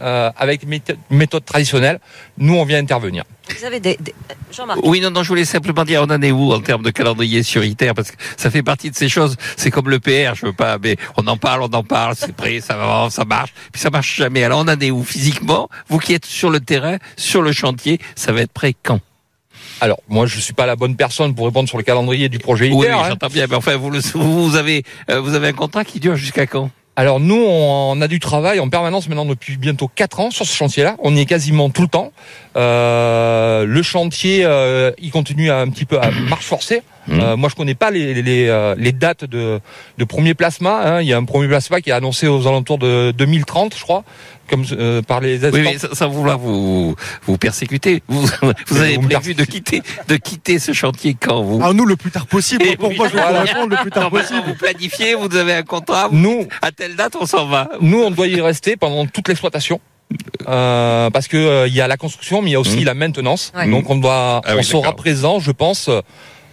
[0.00, 2.00] euh, avec les méthodes- méthodes traditionnelles,
[2.38, 3.24] nous on vient intervenir.
[3.58, 4.14] Vous avez des, des-
[4.52, 4.80] Jean-Marc.
[4.82, 7.42] Oui, non, non, je voulais simplement dire, on en est où en termes de calendrier
[7.42, 10.46] sur ITER Parce que ça fait partie de ces choses, c'est comme le PR, je
[10.46, 13.52] veux pas, mais on en parle, on en parle, c'est prêt, ça va, ça marche,
[13.72, 14.42] puis ça marche jamais.
[14.44, 15.68] Alors on en est où physiquement?
[15.88, 19.00] Vous qui êtes sur le terrain, sur le chantier, ça va être prêt quand?
[19.80, 22.66] Alors, moi, je suis pas la bonne personne pour répondre sur le calendrier du projet
[22.68, 22.76] ITER.
[22.76, 23.04] Oui, oui, hein.
[23.10, 26.16] j'entends bien, mais enfin, vous, le- vous avez, euh, vous avez un contrat qui dure
[26.16, 26.70] jusqu'à quand?
[26.98, 30.56] Alors nous, on a du travail en permanence maintenant depuis bientôt quatre ans sur ce
[30.56, 30.96] chantier-là.
[31.00, 32.10] On y est quasiment tout le temps.
[32.56, 36.82] Euh, le chantier, euh, il continue un petit peu à marche forcée.
[37.10, 39.60] Euh, moi, je connais pas les, les, euh, les dates de,
[39.98, 40.80] de premier plasma.
[40.84, 41.02] hein.
[41.02, 44.02] Il y a un premier plasma qui est annoncé aux alentours de 2030, je crois,
[44.48, 45.44] comme euh, par les.
[45.46, 46.94] Oui, mais sans sans vouloir vous,
[47.26, 48.26] vous persécuter, vous,
[48.68, 51.96] vous avez Vous prévu de quitter, de quitter ce chantier quand vous Alors nous, le
[51.96, 52.64] plus tard possible.
[52.66, 53.40] Et Pour oui, moi, je voilà.
[53.40, 54.42] vous répondre le plus tard possible.
[54.46, 56.08] Vous planifiez, vous avez un contrat.
[56.08, 57.68] vous- Nous, à telle date, on s'en va.
[57.80, 59.80] Nous, on doit y rester pendant toute l'exploitation.
[60.48, 62.84] Euh, parce que euh, il y a la construction, mais il y a aussi Mhm.
[62.84, 63.52] la maintenance.
[63.56, 63.68] Ouais.
[63.68, 65.90] Donc on doit, Ah oui, on sera présent, je pense,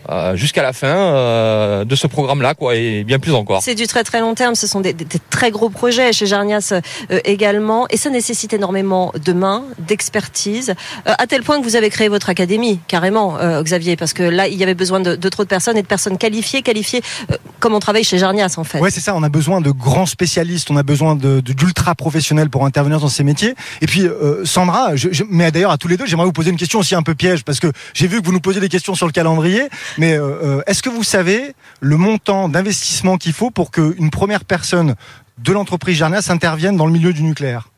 [0.09, 3.61] euh, jusqu'à la fin euh, de ce programme-là, quoi, et bien plus encore.
[3.63, 6.25] C'est du très très long terme, ce sont des, des- des très gros projets chez
[6.25, 6.73] Jarnias
[7.11, 10.73] euh, également, et ça nécessite énormément de mains, d'expertise,
[11.07, 14.23] euh, à tel point que vous avez créé votre académie, carrément, euh, Xavier, parce que
[14.23, 17.01] là, il y avait besoin de, de trop de personnes et de personnes qualifiées, qualifiées
[17.31, 18.79] euh, comme on travaille chez Jarnias en fait.
[18.79, 19.15] Ouais, c'est ça.
[19.15, 20.69] On a besoin de grands spécialistes.
[20.69, 23.55] On a besoin de de- d'ultra professionnels pour intervenir dans ces métiers.
[23.81, 26.49] Et puis, euh, Sandra, je, je- mais d'ailleurs à tous les deux, j'aimerais vous poser
[26.51, 28.69] une question aussi un peu piège parce que j'ai vu que vous nous posiez des
[28.69, 29.63] questions sur le calendrier.
[29.97, 34.45] Mais euh, euh, est-ce que vous savez le montant d'investissement qu'il faut pour qu'une première
[34.45, 34.95] personne
[35.39, 37.72] de l'entreprise Jarnias intervienne dans le milieu du nucléaire?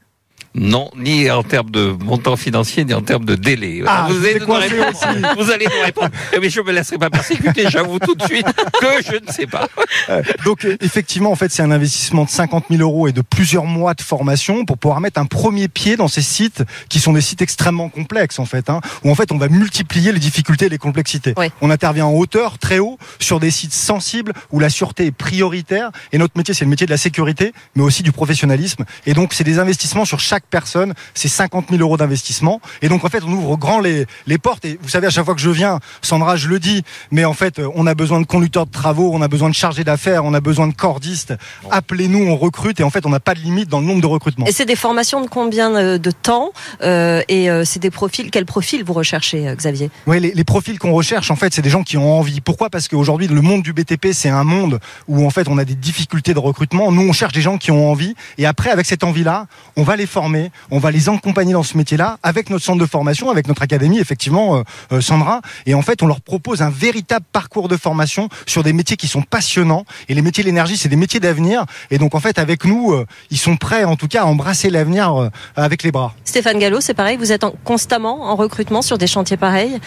[0.56, 3.84] Non, ni en termes de montant financier, ni en termes de délai.
[3.86, 5.22] Ah, vous, allez quoi répondre, aussi.
[5.44, 6.12] vous allez nous répondre.
[6.34, 8.48] Eh, Mais je me laisserai pas persécuter, j'avoue tout de suite
[8.80, 9.68] que je ne sais pas.
[10.10, 13.22] Euh, Donc euh, effectivement, en fait, c'est un investissement de 50 000 euros et de
[13.22, 17.14] plusieurs mois de formation pour pouvoir mettre un premier pied dans ces sites qui sont
[17.14, 20.66] des sites extrêmement complexes en fait, hein, où en fait on va multiplier les difficultés
[20.66, 21.34] et les complexités.
[21.38, 21.50] Ouais.
[21.62, 25.92] On intervient en hauteur, très haut, sur des sites sensibles où la sûreté est prioritaire.
[26.12, 28.86] Et notre métier, c'est le métier de la sécurité, mais aussi du professionnalisme.
[29.08, 32.62] Et donc c'est des investissements sur chaque chaque personne, c'est 50 000 euros d'investissement.
[32.82, 34.66] Et donc en fait, on ouvre grand les, les portes.
[34.66, 37.34] Et vous savez, à chaque fois que je viens, Sandra, je le dis, mais en
[37.34, 40.34] fait, on a besoin de conducteurs de travaux, on a besoin de chargés d'affaires, on
[40.34, 41.34] a besoin de cordistes.
[41.72, 42.80] Appelez-nous, on recrute.
[42.80, 44.46] Et en fait, on n'a pas de limite dans le nombre de recrutements.
[44.46, 48.30] Et c'est des formations de combien euh, de temps euh, Et euh, c'est des profils.
[48.32, 49.90] Quel profil vous recherchez, Xavier?
[50.08, 52.42] Oui, les, les profils qu'on recherche, en fait, c'est des gens qui ont envie.
[52.42, 52.70] Pourquoi?
[52.70, 55.76] Parce qu'aujourd'hui, le monde du BTP, c'est un monde où en fait, on a des
[55.76, 56.92] difficultés de recrutement.
[56.92, 58.16] Nous, on cherche des gens qui ont envie.
[58.38, 60.35] Et après, avec cette envie-là, on va les former,
[60.72, 64.00] on va les accompagner dans ce métier-là, avec notre centre de formation, avec notre académie,
[64.00, 65.42] effectivement, euh, euh, Sandra.
[65.66, 69.08] Et en fait, on leur propose un véritable parcours de formation sur des métiers qui
[69.08, 69.86] sont passionnants.
[70.10, 71.66] Et les métiers de l'énergie, c'est des métiers d'avenir.
[71.92, 74.70] Et donc, en fait, avec nous, euh, ils sont prêts, en tout cas, à embrasser
[74.70, 76.14] l'avenir avec les bras.
[76.24, 77.18] Stéphane Gallo, c'est pareil.
[77.18, 79.80] Vous êtes en- constamment en recrutement sur des chantiers pareils.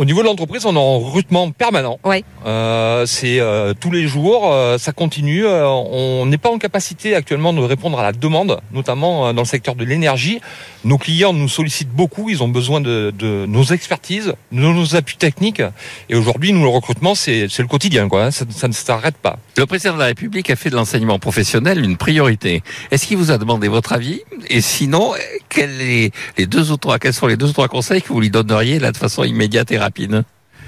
[0.00, 1.98] Au niveau de l'entreprise, on est en recrutement permanent.
[2.04, 2.24] Oui.
[2.46, 5.44] Euh, c'est euh, tous les jours, euh, ça continue.
[5.44, 9.42] Euh, on n'est pas en capacité actuellement de répondre à la demande, notamment euh, dans
[9.42, 10.40] le secteur de l'énergie.
[10.84, 15.18] Nos clients nous sollicitent beaucoup, ils ont besoin de, de nos expertises, de nos appuis
[15.18, 15.60] techniques.
[16.08, 18.24] Et aujourd'hui, nous, le recrutement, c'est c'est le quotidien, quoi.
[18.24, 18.30] hein.
[18.30, 19.38] Ça, ça ne s'arrête pas.
[19.58, 22.62] Le président de la République a fait de l'enseignement professionnel une priorité.
[22.90, 24.22] Est-ce qu'il vous a demandé votre avis?
[24.48, 25.12] Et sinon,
[25.50, 28.20] quels, est les deux ou trois, quels sont les deux ou trois conseils que vous
[28.22, 29.89] lui donneriez là de façon immédiate et rapide?
[29.90, 30.24] 笔呢？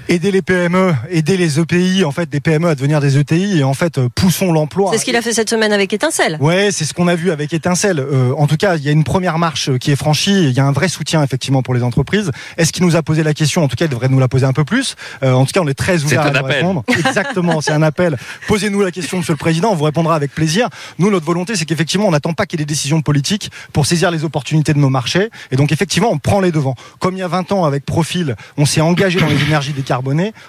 [0.09, 3.59] Aider les PME, aider les EPI, en fait, des PME à devenir des ETI.
[3.59, 4.91] Et en fait, euh, poussons l'emploi.
[4.91, 6.37] C'est ce qu'il a fait cette semaine avec Étincelle.
[6.41, 7.99] Ouais, c'est ce qu'on a vu avec Étincelle.
[7.99, 10.43] Euh, en tout cas, il y a une première marche euh, qui est franchie.
[10.49, 12.31] Il y a un vrai soutien effectivement pour les entreprises.
[12.57, 13.63] Est-ce qu'il nous a posé la question?
[13.63, 14.95] En tout cas, il devrait nous la poser un peu plus.
[15.23, 16.55] Euh, en tout cas, on est très ouvert C'est à un nous appel.
[16.57, 16.83] répondre.
[16.89, 18.17] Exactement, c'est un appel.
[18.49, 19.71] Posez-nous la question, Monsieur le Président.
[19.71, 20.67] On vous répondra avec plaisir.
[20.99, 23.85] Nous, notre volonté, c'est qu'effectivement, on n'attend pas qu'il y ait des décisions politiques pour
[23.85, 25.29] saisir les opportunités de nos marchés.
[25.51, 26.75] Et donc, effectivement, on prend les devants.
[26.99, 29.92] Comme il y a 20 ans avec Profil, on s'est engagé dans les énergies décarbonées.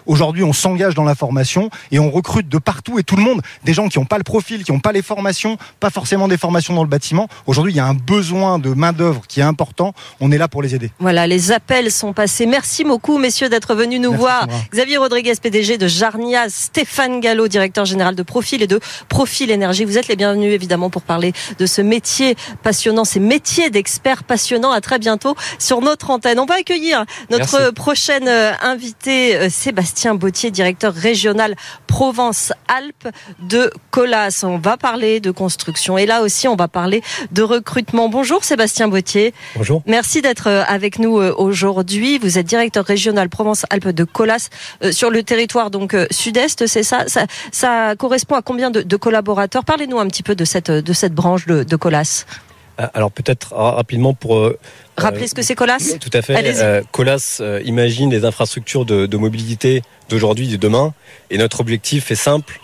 [0.06, 3.40] Aujourd'hui, on s'engage dans la formation et on recrute de partout et tout le monde
[3.64, 6.36] des gens qui n'ont pas le profil, qui n'ont pas les formations, pas forcément des
[6.36, 7.28] formations dans le bâtiment.
[7.46, 9.94] Aujourd'hui, il y a un besoin de main d'œuvre qui est important.
[10.20, 10.90] On est là pour les aider.
[10.98, 12.46] Voilà, les appels sont passés.
[12.46, 14.40] Merci beaucoup, messieurs, d'être venus nous Merci, voir.
[14.42, 14.56] Sandra.
[14.72, 19.84] Xavier Rodriguez, PDG de Jarnia, Stéphane Gallo, directeur général de Profil et de Profil Énergie.
[19.84, 24.72] Vous êtes les bienvenus, évidemment, pour parler de ce métier passionnant, ces métiers d'experts passionnants.
[24.72, 26.38] À très bientôt sur notre antenne.
[26.38, 27.72] On va accueillir notre Merci.
[27.74, 28.52] prochaine euh,
[29.36, 31.54] euh, Sébastien Bautier, directeur régional
[31.86, 33.08] Provence-Alpes
[33.40, 34.40] de Colas.
[34.44, 38.08] On va parler de construction et là aussi, on va parler de recrutement.
[38.08, 39.34] Bonjour, Sébastien Bautier.
[39.56, 39.82] Bonjour.
[39.86, 42.18] Merci d'être euh, avec nous euh, aujourd'hui.
[42.18, 44.48] Vous êtes directeur régional Provence-Alpes de Colas
[44.90, 49.64] sur le territoire donc sud-est, c'est ça, ça Ça correspond à combien de, de collaborateurs?
[49.64, 52.24] Parlez-nous un petit peu de cette de cette branche de, de Colas.
[52.78, 54.58] Ah, Alors peut-être ra- rapidement pour euh,
[54.96, 55.78] Rappelez ce que c'est Colas?
[56.00, 56.34] tout à fait.
[56.60, 60.92] Euh, Colas euh, imagine les infrastructures de, de mobilité d'aujourd'hui, de demain,
[61.30, 62.60] et notre objectif est simple.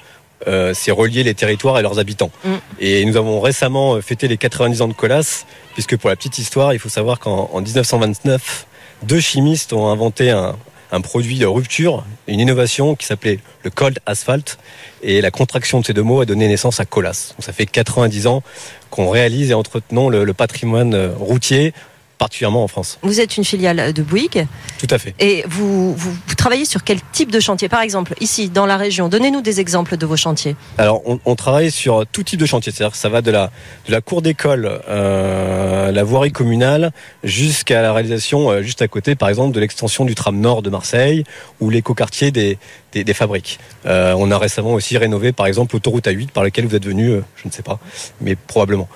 [0.48, 2.30] euh, c'est relier les territoires et leurs habitants.
[2.44, 2.54] Mm.
[2.80, 5.44] Et nous avons récemment fêté les 90 ans de Colas,
[5.74, 8.66] puisque pour la petite histoire, il faut savoir qu'en en 1929,
[9.02, 10.56] deux chimistes ont inventé un,
[10.93, 14.59] un produit de rupture, une innovation qui s'appelait le cold asphalt.
[15.03, 17.34] Et la contraction de ces deux mots a donné naissance à Colas.
[17.38, 18.43] Ça fait 90 ans
[18.91, 21.72] qu'on réalise et entretenons le, le patrimoine euh, routier,
[22.21, 22.99] particulièrement en France.
[23.03, 24.47] Vous êtes une filiale de Bouygues
[24.79, 25.14] Tout à fait.
[25.18, 27.71] et vous, vous, vous travaillez sur quel type de chantier?
[27.71, 30.55] Par exemple, ici, dans la région, donnez-nous des exemples de vos chantiers.
[30.77, 32.73] Alors, on, on travaille sur tout type de chantier.
[32.73, 33.51] C'est-à-dire que ça va de la,
[33.87, 36.93] de la cour d'école, euh, la voirie communale,
[37.25, 40.68] jusqu'à la réalisation, euh, juste à côté, par exemple, de l'extension du tram nord de
[40.68, 41.25] Marseille
[41.59, 42.59] ou l'écoquartier des,
[42.93, 43.59] des, des fabriques.
[43.87, 47.21] Euh, on a récemment aussi rénové, par exemple, l'autoroute A8 par laquelle vous êtes venu,
[47.37, 47.79] je ne sais pas,
[48.21, 48.89] mais probablement.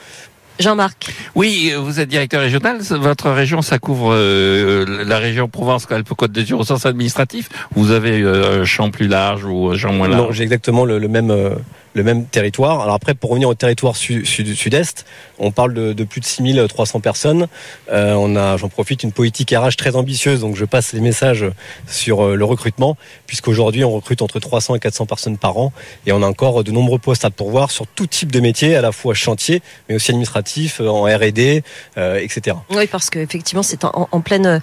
[0.61, 1.12] Jean-Marc.
[1.34, 2.78] Oui, euh, vous êtes directeur régional.
[2.80, 7.48] Votre région, ça couvre euh, la région Provence-Alpes-Côte d'Azur au sens administratif.
[7.74, 10.22] Vous avez euh, un champ plus large ou un champ moins large?
[10.22, 11.50] Non, j'ai exactement le, le même euh,
[11.95, 12.80] le même territoire.
[12.80, 15.07] Alors après, pour revenir au territoire su- sud- sud-est,
[15.38, 17.47] on parle de, de plus de 6300 personnes.
[17.90, 21.45] Euh, on a, j'en profite, une politique RH très ambitieuse, donc je passe les messages
[21.88, 25.72] sur euh, le recrutement, puisqu'aujourd'hui on recrute entre 300 et 400 personnes par an,
[26.07, 28.82] et on a encore de nombreux postes à pourvoir sur tout type de métiers, à
[28.82, 31.62] la fois chantier, mais aussi administratif, euh, en R&D,
[31.97, 32.57] euh, etc.
[32.70, 34.59] Oui, parce qu'effectivement, c'est en, en pleine, euh,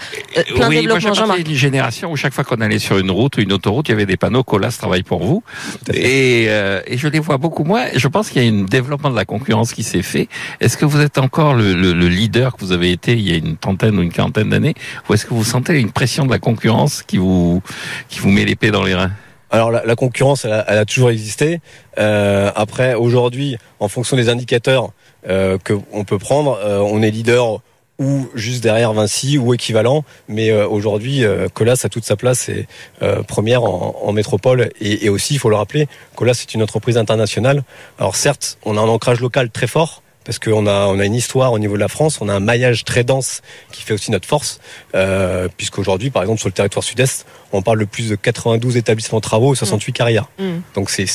[0.55, 1.43] plein oui, moi, développement, j'ai Jean-Marc.
[1.43, 3.95] d'une génération où chaque fois qu'on allait sur une route ou une autoroute, il y
[3.95, 5.43] avait des panneaux Colas travaille pour vous.
[5.93, 7.85] Et, euh, et je les vois beaucoup moins.
[7.95, 10.27] Je pense qu'il y a un développement de la concurrence qui s'est fait.
[10.59, 13.33] Est-ce que vous êtes encore le, le- le leader que vous avez été il y
[13.33, 14.73] a une trentaine ou une quarantaine d'années,
[15.07, 17.61] ou est-ce que vous sentez une pression de la concurrence qui vous
[18.09, 19.11] qui vous met l'épée dans les reins?
[19.49, 21.59] Alors la, la concurrence, elle a, elle a toujours existé.
[21.97, 24.91] Euh, après, aujourd'hui, en fonction des indicateurs
[25.27, 27.59] euh, que on peut prendre, euh, on est leader
[28.01, 30.03] ou juste derrière Vinci ou équivalent.
[30.27, 32.67] Mais euh, aujourd'hui, euh, Colas a toute sa place et
[33.03, 34.71] euh, première en, en métropole.
[34.81, 37.63] Et, et aussi, il faut le rappeler, Colas est une entreprise internationale.
[37.99, 40.01] Alors certes, on a un ancrage local très fort.
[40.25, 42.39] parce qu'on a, on a une histoire au niveau de la France, on a un
[42.39, 43.41] maillage très dense
[43.71, 44.59] qui fait aussi notre force,
[44.95, 49.19] euh, puisqu'aujourd'hui, par exemple, sur le territoire sud-est, on parle de plus de 92 établissements
[49.19, 50.27] de travaux et 68 carrières.
[50.39, 50.59] Mm.
[50.75, 51.05] Donc c'est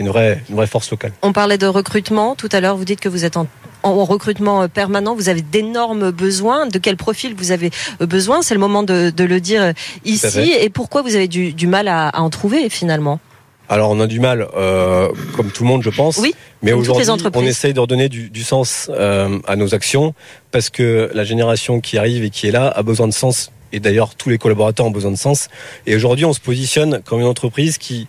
[0.00, 1.12] une vraie une vraie force locale.
[1.22, 2.76] On parlait de recrutement tout à l'heure.
[2.76, 3.46] Vous dites que vous êtes en,
[3.84, 5.14] en recrutement euh, permanent.
[5.14, 6.66] Vous avez d'énormes besoins.
[6.66, 7.70] De quel profil vous avez
[8.00, 8.42] euh, besoin?
[8.42, 9.72] C'est le moment de, de le dire euh,
[10.04, 10.52] ici.
[10.60, 13.20] Et pourquoi vous avez du, du mal à, à en trouver finalement?
[13.68, 16.18] Alors on a du mal, euh, comme tout le monde, je pense.
[16.18, 20.14] Oui, Mais aujourd'hui, on essaye de redonner du, du sens euh, à nos actions
[20.50, 23.50] parce que la génération qui arrive et qui est là a besoin de sens.
[23.74, 25.48] Et d'ailleurs, tous les collaborateurs ont besoin de sens.
[25.84, 28.06] Et aujourd'hui, on se positionne comme une entreprise qui,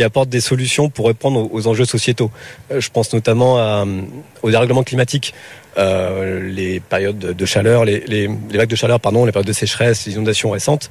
[0.00, 2.30] apporte des solutions pour répondre aux, enjeux sociétaux.
[2.70, 3.84] Euh, Je pense notamment euh,
[4.42, 5.32] au dérèglement climatique.
[5.78, 10.12] Euh, les périodes de chaleur, les vagues de chaleur, pardon, les périodes de sécheresse, les
[10.12, 10.90] inondations récentes.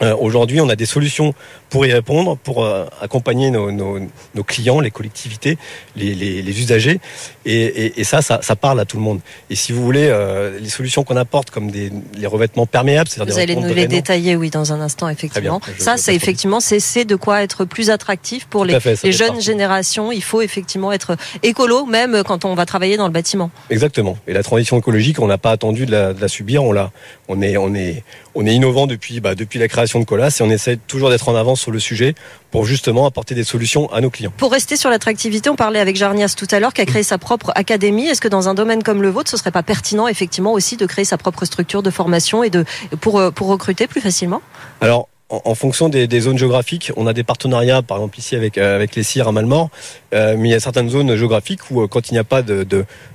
[0.00, 1.34] Euh, Aujourd'hui, on a des solutions
[1.70, 3.98] pour y répondre, pour euh, accompagner nos, nos,
[4.34, 5.58] nos clients, les collectivités,
[5.96, 7.00] les, les, les usagers,
[7.44, 9.20] et, et, et ça, ça, ça parle à tout le monde.
[9.50, 13.34] Et si vous voulez, euh, les solutions qu'on apporte, comme des, les revêtements perméables, c'est-à-dire
[13.34, 15.60] Vous allez nous les détailler, oui, dans un instant, effectivement.
[15.64, 19.44] Bien, ça, c'est effectivement, c'est de quoi être plus attractif pour les, fait, jeunes partie.
[19.44, 20.12] générations.
[20.12, 23.50] Il faut effectivement être écolo, même quand on va travailler dans le bâtiment.
[23.68, 24.16] Exactement.
[24.26, 26.62] Et la transition écologique, on n'a pas attendu de la, de la subir.
[26.62, 26.92] On l'a,
[27.28, 28.04] on est, on est,
[28.38, 31.28] on est innovant depuis, bah, depuis la création de Colas et on essaie toujours d'être
[31.28, 32.14] en avance sur le sujet
[32.52, 34.32] pour justement apporter des solutions à nos clients.
[34.36, 37.18] Pour rester sur l'attractivité, on parlait avec Jarnias tout à l'heure qui a créé sa
[37.18, 38.06] propre académie.
[38.06, 40.86] Est-ce que dans un domaine comme le vôtre, ce serait pas pertinent effectivement aussi de
[40.86, 42.64] créer sa propre structure de formation et de
[43.00, 44.40] pour euh, pour recruter plus facilement?
[44.80, 48.76] Alors, en, fonction des, zones géographiques, on a des partenariats, par exemple ici avec euh,
[48.76, 49.68] avec les CIR à Malmort,
[50.14, 52.42] euh, mais il y a certaines zones géographiques où, euh, quand il n'y a pas
[52.42, 52.66] de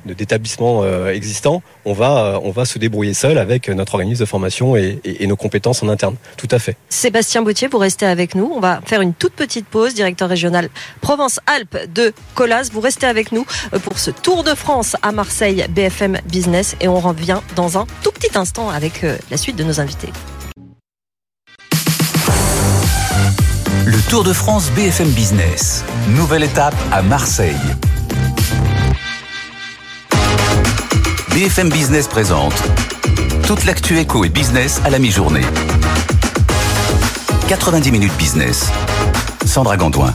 [0.05, 4.99] d'établissement existant, on va on va se débrouiller seul avec notre organisme de formation et,
[5.25, 6.15] nos compétences en interne.
[6.37, 6.75] Tout à fait.
[6.89, 8.51] Sébastien Bautier, vous restez avec nous.
[8.53, 9.93] On va faire une toute petite pause.
[9.93, 10.69] Directeur régional
[11.01, 12.69] Provence-Alpes de Colas.
[12.71, 13.45] Vous restez avec nous
[13.83, 18.11] pour ce Tour de France à Marseille BFM Business et on revient dans un tout
[18.11, 20.09] petit instant avec la suite de nos invités.
[23.85, 25.83] Le Tour de France BFM Business.
[26.09, 27.57] Nouvelle étape à Marseille.
[31.31, 32.53] BFM Business présente
[33.45, 35.43] toute l'actu éco et business à la mi-journée.
[37.49, 38.71] 90 minutes business.
[39.45, 40.13] Sandra Gondouin.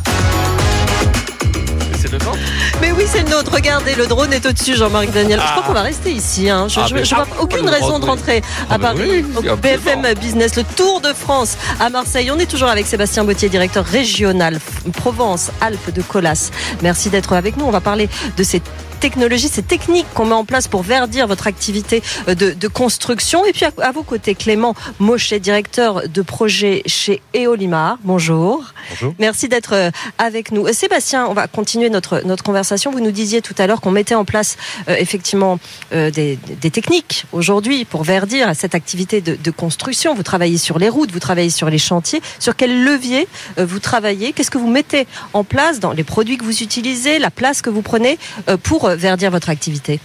[3.10, 3.50] C'est le nôtre.
[3.52, 5.40] Regardez, le drone est au-dessus, Jean-Marc Daniel.
[5.40, 6.48] Je crois qu'on va rester ici.
[6.50, 6.66] Hein.
[6.68, 9.24] Je, Ah, je- mais- je vois ah, aucune raison de rentrer Ah, à bah Paris.
[9.42, 9.48] oui.
[9.62, 12.30] BFM Business, le Tour de France à Marseille.
[12.30, 14.58] On est toujours avec Sébastien Bautier, directeur régional
[14.94, 16.50] Provence-Alpes de Colas.
[16.82, 17.64] Merci d'être avec nous.
[17.64, 18.60] On va parler de ces
[18.98, 23.44] technologies, ces techniques qu'on met en place pour verdir votre activité euh, de, de construction.
[23.46, 27.98] Et puis à, à vos côtés, Clément Mochet, directeur de projet chez Eolimar.
[28.04, 28.64] Bonjour.
[28.90, 29.14] Bonjour.
[29.18, 30.66] Merci d'être euh, avec nous.
[30.66, 32.90] Euh, Sébastien, on va continuer notre, notre conversation.
[32.90, 34.56] Vous nous disiez tout à l'heure qu'on mettait en place
[34.88, 35.58] euh, effectivement
[35.92, 40.14] euh, des, des techniques aujourd'hui pour verdir cette activité de, de construction.
[40.14, 42.20] Vous travaillez sur les routes, vous travaillez sur les chantiers.
[42.38, 43.28] Sur quel levier
[43.58, 44.32] euh, vous travaillez?
[44.32, 47.70] Qu'est-ce que vous mettez en place dans les produits que vous utilisez, la place que
[47.70, 48.18] vous prenez
[48.48, 48.56] euh,
[48.88, 50.00] euh, verdir votre activité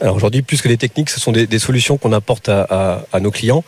[0.00, 3.64] Alors aujourd'hui, plus que des techniques, ce sont des, solutions qu'on apporte à, nos clients.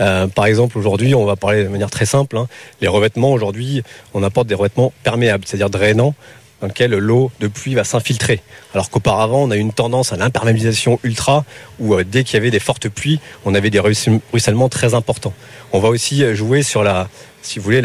[0.00, 2.36] Euh, par exemple, aujourd'hui, on va parler de manière très simple.
[2.36, 2.48] hein.
[2.80, 3.82] Les revêtements, aujourd'hui,
[4.14, 6.14] on apporte des revêtements perméables, c'est-à-dire drainants,
[6.60, 8.40] dans lesquels l'eau de pluie va s'infiltrer.
[8.74, 11.44] Alors qu'auparavant, on a eu une tendance à l'imperméabilisation ultra,
[11.78, 14.94] où euh, dès qu'il y avait des fortes pluies, on avait des ruissel- ruissellements très
[14.94, 15.34] importants.
[15.72, 17.08] On va aussi jouer sur la,
[17.42, 17.82] si vous voulez,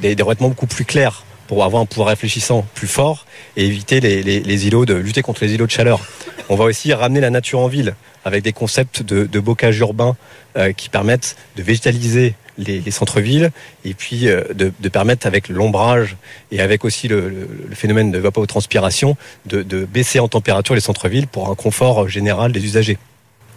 [0.00, 3.26] des revêtements beaucoup plus clairs pour avoir un pouvoir réfléchissant plus fort
[3.56, 6.00] et éviter les, les, îlots de lutter contre les îlots de chaleur.
[6.48, 7.94] On va aussi ramener la nature en ville
[8.24, 10.16] avec des concepts de, de bocage urbain
[10.56, 13.50] euh, qui permettent de végétaliser les, les centres-villes
[13.84, 16.16] et puis euh, de, de permettre avec l'ombrage
[16.52, 20.80] et avec aussi le, le- le phénomène de vapotranspiration de, de baisser en température les
[20.80, 22.98] centres-villes pour un confort euh, général des usagers.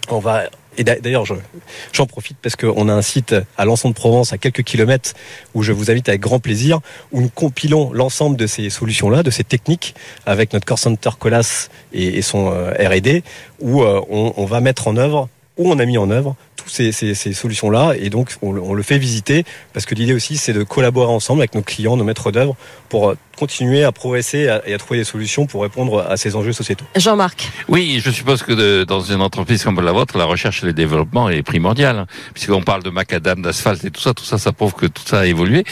[0.09, 0.43] On va
[0.78, 1.34] et d'a- d'ailleurs, je-
[1.93, 5.13] j'en profite parce qu'on a un site à l'Anson de Provence, à quelques kilomètres,
[5.53, 6.80] où je vous invite avec grand plaisir,
[7.11, 9.95] où nous compilons l'ensemble de ces solutions-là, de ces techniques,
[10.26, 13.24] avec notre Core Center Colas et, son euh, R&D,
[13.59, 16.91] où euh, on, va mettre en œuvre, où on a mis en œuvre toutes ces,
[16.91, 19.43] ces- ces solutions-là, et donc on, le- on le fait visiter,
[19.74, 22.55] parce que l'idée aussi, c'est de collaborer ensemble avec nos clients, nos maîtres d'œuvre,
[22.88, 26.53] pour euh, continuer à progresser et à- trouver des solutions pour répondre à ces enjeux
[26.53, 26.85] sociétaux.
[26.95, 27.49] Jean-Marc.
[27.67, 30.73] Oui, je suppose que de- dans une entreprise comme la vôtre, la recherche et le
[30.73, 31.95] développement est primordial.
[31.97, 32.05] hein.
[32.35, 35.21] Puisqu'on parle de macadam, d'asphalte et tout ça, tout ça, ça prouve que tout ça
[35.21, 35.63] a évolué.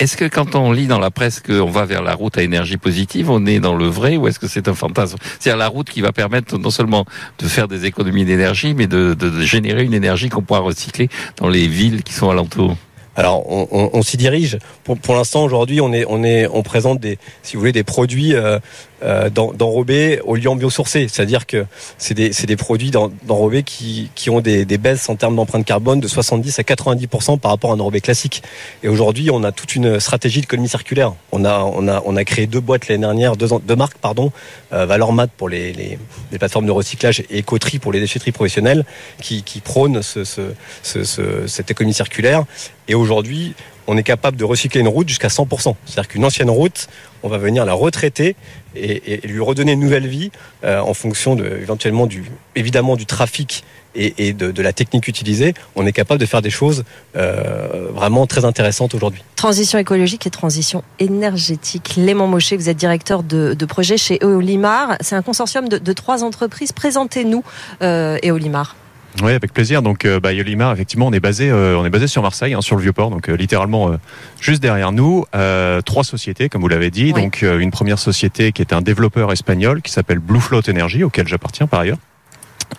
[0.00, 2.76] Est-ce que quand on lit dans la presse qu'on va vers la route à énergie
[2.76, 5.16] positive, on est dans le vrai ou est-ce que c'est un fantasme?
[5.38, 7.04] C'est-à-dire la route qui va permettre non seulement
[7.38, 11.08] de faire des économies d'énergie, mais de, de- de générer une énergie qu'on pourra recycler
[11.36, 12.76] dans les villes qui sont alentours.
[13.14, 14.58] Alors, on, on- s'y dirige.
[14.84, 17.84] Pour, pour l'instant, aujourd'hui, on est, on est, on présente des, si vous voulez, des
[17.84, 18.58] produits euh,
[19.04, 21.08] euh, d'en- d'enrober au en biosourcé.
[21.08, 21.66] C'est-à-dire que
[21.98, 25.64] c'est des, des produits d'en- d'enrobés qui, qui ont des, des baisses en termes d'empreinte
[25.64, 28.42] carbone de 70 à 90% par rapport à un enrobé classique.
[28.82, 31.12] Et aujourd'hui, on a toute une stratégie d'économie circulaire.
[31.32, 34.32] On a, on a, on a créé deux boîtes l'année dernière, deux, deux marques, pardon,
[34.72, 35.98] euh, Valormat pour les, les,
[36.30, 38.84] les plateformes de recyclage et Ecotri pour les déchetteries professionnelles,
[39.20, 40.42] qui, qui prônent ce, ce,
[40.82, 42.44] ce- cette économie circulaire.
[42.88, 43.54] Et aujourd'hui,
[43.86, 45.74] on est capable de recycler une route jusqu'à 100%.
[45.86, 46.88] C'est-à-dire qu'une ancienne route,
[47.22, 48.36] on va venir la retraiter
[48.74, 50.30] et, lui redonner une nouvelle vie
[50.64, 52.24] euh, en fonction éventuellement du,
[52.54, 53.64] évidemment du trafic
[53.94, 55.54] et, de, la technique utilisée.
[55.76, 56.84] On est capable de faire des choses
[57.16, 59.22] euh, vraiment très intéressantes aujourd'hui.
[59.36, 61.94] Transition écologique et transition énergétique.
[61.96, 64.96] Léman Mosché, vous êtes directeur de, projet chez Eolimar.
[65.00, 66.72] C'est un consortium de, de trois entreprises.
[66.72, 67.44] Présentez-nous
[67.82, 68.76] euh, Eolimar.
[69.20, 69.82] Oui, avec plaisir.
[69.82, 72.62] Donc, euh, bah, Yolimar, effectivement, on est basé, euh, on est basé sur Marseille, hein,
[72.62, 73.96] sur le Vieux-Port, donc euh, littéralement euh,
[74.40, 75.24] juste derrière nous.
[75.34, 77.12] Euh, trois sociétés, comme vous l'avez dit.
[77.12, 81.28] Donc, une première société qui est un développeur espagnol qui s'appelle Blue Float Energy, auquel
[81.28, 81.98] j'appartiens par ailleurs.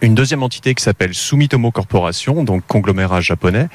[0.01, 3.67] Une deuxième entité qui s'appelle Sumitomo Corporation, donc conglomérat japonais,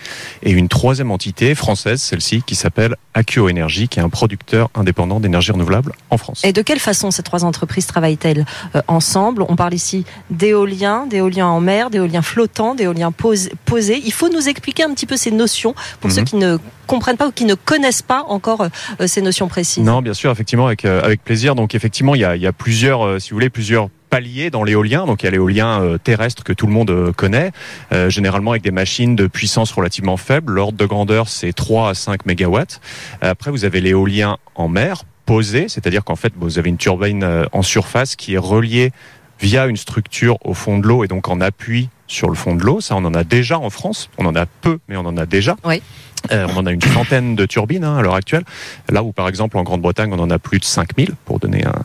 [0.43, 5.21] et une troisième entité française, celle-ci, qui s'appelle Accio Energy, qui est un producteur indépendant
[5.21, 6.43] d'énergie renouvelable en France.
[6.45, 8.45] Et de quelle façon ces trois entreprises travaillent-elles
[8.75, 9.43] euh, ensemble?
[9.49, 14.01] On parle ici d'éolien, d'éolien en mer, d'éolien flottant, d'éolien pos- posé.
[14.05, 16.17] Il faut nous expliquer un petit peu ces notions pour Mhm.
[16.17, 18.63] ceux qui ne comprennent pas ou qui ne connaissent pas encore
[19.01, 19.85] euh, ces notions précises.
[19.85, 21.55] Non, bien sûr, effectivement, avec, euh, avec plaisir.
[21.55, 24.51] Donc, effectivement, il y a, il y a plusieurs, euh, si vous voulez, plusieurs paliers
[24.51, 25.07] dans l'éolien.
[25.07, 27.53] Donc, il y a l'éolien euh, terrestre que tout le monde euh, connaît,
[27.93, 30.55] euh, généralement avec des machines de puissance relativement faible.
[30.55, 32.81] L'ordre de grandeur, c'est 3 à 5 mégawatts.
[33.21, 37.45] Après, vous avez l'éolien en mer posé, c'est-à-dire qu'en fait, vous avez une turbine euh,
[37.53, 38.93] en surface qui est reliée
[39.41, 42.63] via une structure au fond de l'eau et donc en appui sur le fond de
[42.63, 42.81] l'eau.
[42.81, 44.09] Ça, on en a déjà en France.
[44.17, 45.55] On en a peu, mais on en a déjà.
[45.65, 45.83] Oui.
[46.31, 48.45] Euh, on en a une centaine de turbines hein, à l'heure actuelle.
[48.91, 51.85] Là où, par exemple, en Grande-Bretagne, on en a plus de 5000, pour donner un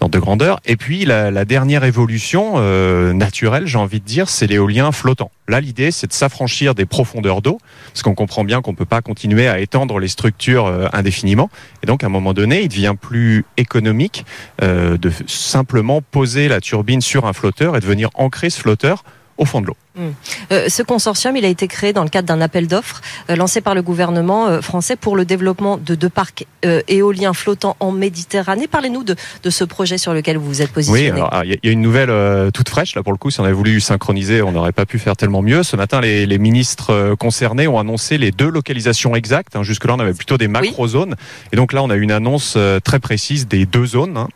[0.00, 0.60] ordre de grandeur.
[0.64, 5.30] Et puis, la, la dernière évolution euh, naturelle, j'ai envie de dire, c'est l'éolien flottant.
[5.48, 7.58] Là, l'idée, c'est de s'affranchir des profondeurs d'eau,
[7.92, 11.50] parce qu'on comprend bien qu'on peut pas continuer à étendre les structures euh, indéfiniment.
[11.82, 14.24] Et donc, à un moment donné, il devient plus économique
[14.62, 19.04] euh, de simplement poser la turbine sur un flotteur et de venir ancrer ce flotteur
[19.38, 19.76] au fond de l'eau.
[19.96, 20.10] Hmm.
[20.52, 23.60] Euh, ce consortium, il a été créé dans le cadre d'un appel d'offres euh, lancé
[23.60, 26.46] par le gouvernement euh, français pour le développement de deux parcs
[26.88, 28.66] éoliens flottants en Méditerranée.
[28.66, 31.10] Parlez-nous de, de ce projet sur lequel vous vous êtes Oui, positionné.
[31.10, 33.18] alors ah, il y, a- il y a une nouvelle toute fraîche là pour le
[33.18, 33.30] coup.
[33.30, 35.62] Si on avait voulu synchroniser, on n'aurait pas pu faire tellement mieux.
[35.62, 39.56] Ce matin, les, les ministres concernés ont annoncé les deux localisations exactes.
[39.56, 39.62] hein.
[39.62, 41.14] Jusque-là, on avait plutôt des macro-zones,
[41.52, 44.16] et donc là, on a une annonce très précise des deux zones.
[44.16, 44.28] hein.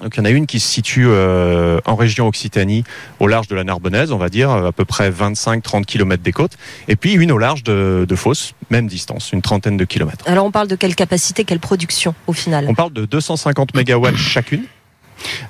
[0.00, 2.84] Donc il y en a une qui se situe euh, en région Occitanie,
[3.18, 6.52] au large de la Narbonnaise, on va dire, à peu près 25-30 km des côtes,
[6.86, 10.24] et puis une au large de, de Fos, même distance, une trentaine de kilomètres.
[10.28, 12.66] Alors on parle de quelle capacité, quelle production au final?
[12.68, 14.62] On parle de 250 mégawatts chacune.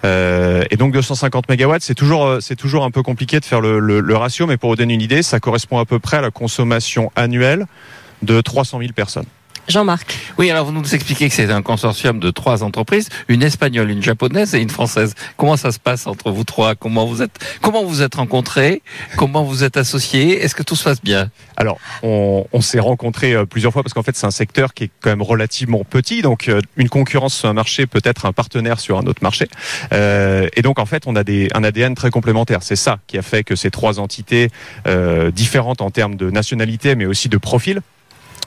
[0.07, 3.61] Euh, et donc 250 mégawatts, c'est toujours euh, c'est toujours un peu compliqué de faire
[3.61, 6.17] le, le- le ratio, mais pour vous donner une idée, ça correspond à peu près
[6.17, 7.67] à la consommation annuelle
[8.23, 9.27] de 300 000 personnes.
[9.69, 10.17] Jean-Marc.
[10.39, 14.03] Oui, alors vous nous expliquez que c'est un consortium de trois entreprises, une espagnole, une
[14.03, 15.15] japonaise et une française.
[15.37, 16.75] Comment ça se passe entre vous trois?
[16.75, 18.83] Comment vous êtes Comment vous êtes rencontrés?
[19.17, 20.43] Comment vous êtes associés?
[20.43, 21.31] Est-ce que tout se passe bien?
[21.57, 24.85] Alors, on, on s'est rencontrés euh, plusieurs fois parce qu'en fait, c'est un secteur qui
[24.85, 26.23] est quand même relativement petit.
[26.23, 29.49] Donc, euh, une concurrence sur un marché peut être un partenaire sur un autre marché.
[29.93, 32.63] Euh, et donc, en fait, on a des, un ADN très complémentaire.
[32.63, 34.51] C'est ça qui a fait que ces trois entités
[34.87, 37.81] euh, différentes en termes de nationalité, mais aussi de profil,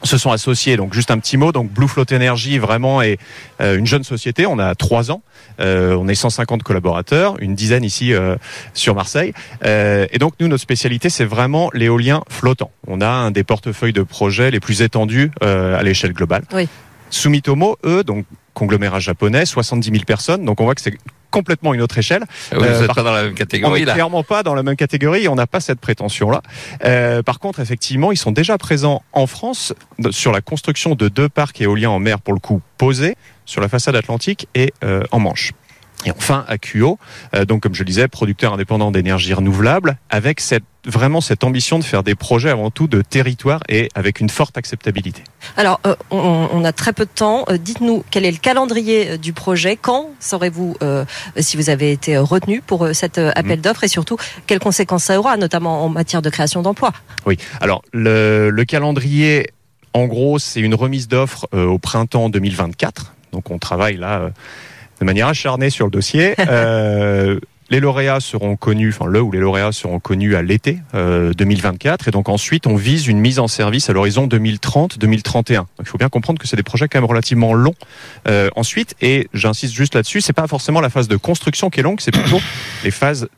[0.04, 0.78] se sont associés.
[0.78, 1.52] Donc juste un petit mot.
[1.52, 3.20] Donc Blue Float Energy vraiment est
[3.62, 4.46] euh, une jeune société.
[4.46, 5.22] On a trois ans.
[5.60, 8.36] Euh, on est 150 collaborateurs, une dizaine ici euh,
[8.74, 9.34] sur Marseille.
[9.66, 12.72] Euh, et donc nous notre spécialité c'est vraiment l'éolien flottant.
[12.88, 16.44] On a un des portefeuilles de projets les plus étendus euh, à l'échelle globale.
[16.54, 16.68] Oui.
[17.10, 20.46] Sumitomo, eux, donc conglomérat japonais, 70 000 personnes.
[20.46, 20.98] Donc on voit que c'est
[21.30, 22.24] complètement une autre échelle.
[22.52, 23.94] Ah oui, vous par- pas dans la même on catégorie n'est là.
[23.94, 26.42] clairement pas dans la même catégorie, on n'a pas cette prétention-là.
[26.84, 29.74] Euh, par contre, effectivement, ils sont déjà présents en France
[30.10, 33.70] sur la construction de deux parcs éoliens en mer, pour le coup, posés sur la
[33.70, 35.52] façade atlantique et euh, en Manche.
[36.06, 36.98] Et enfin, Acuo,
[37.36, 41.78] euh, donc comme je le disais, producteur indépendant d'énergie renouvelable, avec cette, vraiment cette ambition
[41.78, 45.24] de faire des projets avant tout de territoire et avec une forte acceptabilité.
[45.58, 47.46] Alors, euh, on, on a très peu de temps.
[47.50, 49.78] Euh, Dites-nous quel est le calendrier euh, du projet.
[49.80, 51.06] Quand saurez-vous euh,
[51.38, 55.20] si vous avez été euh, retenu pour cet appel d'offres et surtout quelles conséquences ça
[55.20, 56.94] aura, notamment en matière de création d'emplois?
[57.28, 57.38] Oui.
[57.60, 59.52] Alors le, le calendrier,
[59.94, 63.14] en gros, c'est une remise d'offres euh, au printemps 2024.
[63.34, 64.30] Donc on travaille là euh,
[65.02, 66.36] de manière acharnée sur le dossier.
[66.52, 67.40] Euh,
[67.70, 72.10] les lauréats seront connus, enfin le ou les lauréats seront connus à l'été euh, 2024,
[72.10, 75.56] et donc ensuite on vise une mise en service à l'horizon 2030-2031.
[75.56, 77.76] Donc il faut bien comprendre que c'est des projets quand même relativement longs.
[78.28, 81.84] Euh, ensuite, et j'insiste juste là-dessus, c'est pas forcément la phase de construction qui est
[81.84, 82.42] longue, c'est plutôt
[82.84, 83.30] les phases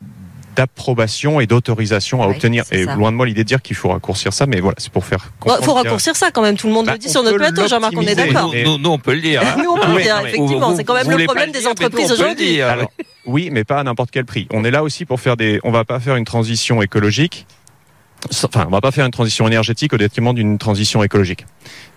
[0.56, 2.64] d'approbation et d'autorisation à Ouais, obtenir.
[2.72, 2.94] Et ça.
[2.94, 5.18] loin de moi l'idée de dire qu'il faut raccourcir ça, mais voilà, c'est pour faire.
[5.18, 7.22] Bon, comprendre faut raccourcir ça quand même, tout le monde Bah, le dit on sur
[7.22, 8.52] notre peut plateau, Jean-Marc, on est d'accord.
[8.64, 9.42] Nous, nous, on peut le dire.
[9.42, 9.56] hein.
[9.62, 11.46] Nous, on peut le Oui, dire, non, mais effectivement, c'est quand même vous le problème
[11.48, 12.46] le des dire, entreprises on peut le aujourd'hui.
[12.46, 12.86] dire.
[13.26, 14.46] Oui, mais pas à n'importe quel prix.
[14.52, 15.58] On est là aussi pour faire des.
[15.64, 17.46] On va pas faire une transition écologique.
[18.44, 21.46] Enfin, on va pas faire une transition énergétique au détriment d'une transition écologique.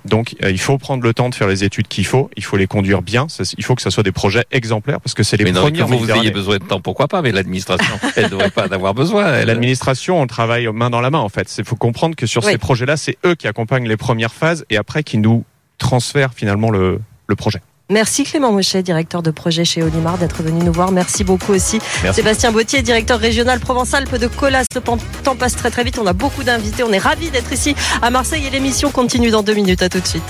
[0.06, 2.30] Donc, euh, il faut prendre le temps de faire les études qu'il faut.
[2.36, 3.28] Il faut les conduire bien.
[3.30, 5.62] Ça, il faut que ce soit des projets exemplaires parce que c'est les Mais non,
[5.62, 5.82] premiers.
[5.84, 8.72] vous, vous ayez besoin de temps, pourquoi pas, mais l'administration, elle ne devrait pas en
[8.72, 9.34] avoir besoin.
[9.34, 9.48] elle.
[9.48, 11.54] L'administration, on travaille main dans la main en fait.
[11.58, 12.52] Il faut comprendre que sur Oui.
[12.52, 15.44] ces projets-là, c'est eux qui accompagnent les premières phases et après qui nous
[15.78, 17.62] transfèrent finalement le, le projet.
[17.90, 20.92] Merci Clément Mouchet, directeur de projet chez Olimar, d'être venu nous voir.
[20.92, 21.80] Merci beaucoup aussi.
[22.04, 22.18] Merci.
[22.18, 24.66] Sébastien Bautier, directeur régional Provence-Alpes de Colas.
[24.76, 25.98] Le temps passe très très vite.
[25.98, 26.84] On a beaucoup d'invités.
[26.84, 29.82] On est ravis d'être ici à Marseille et l'émission continue dans deux minutes.
[29.82, 30.24] À tout de suite.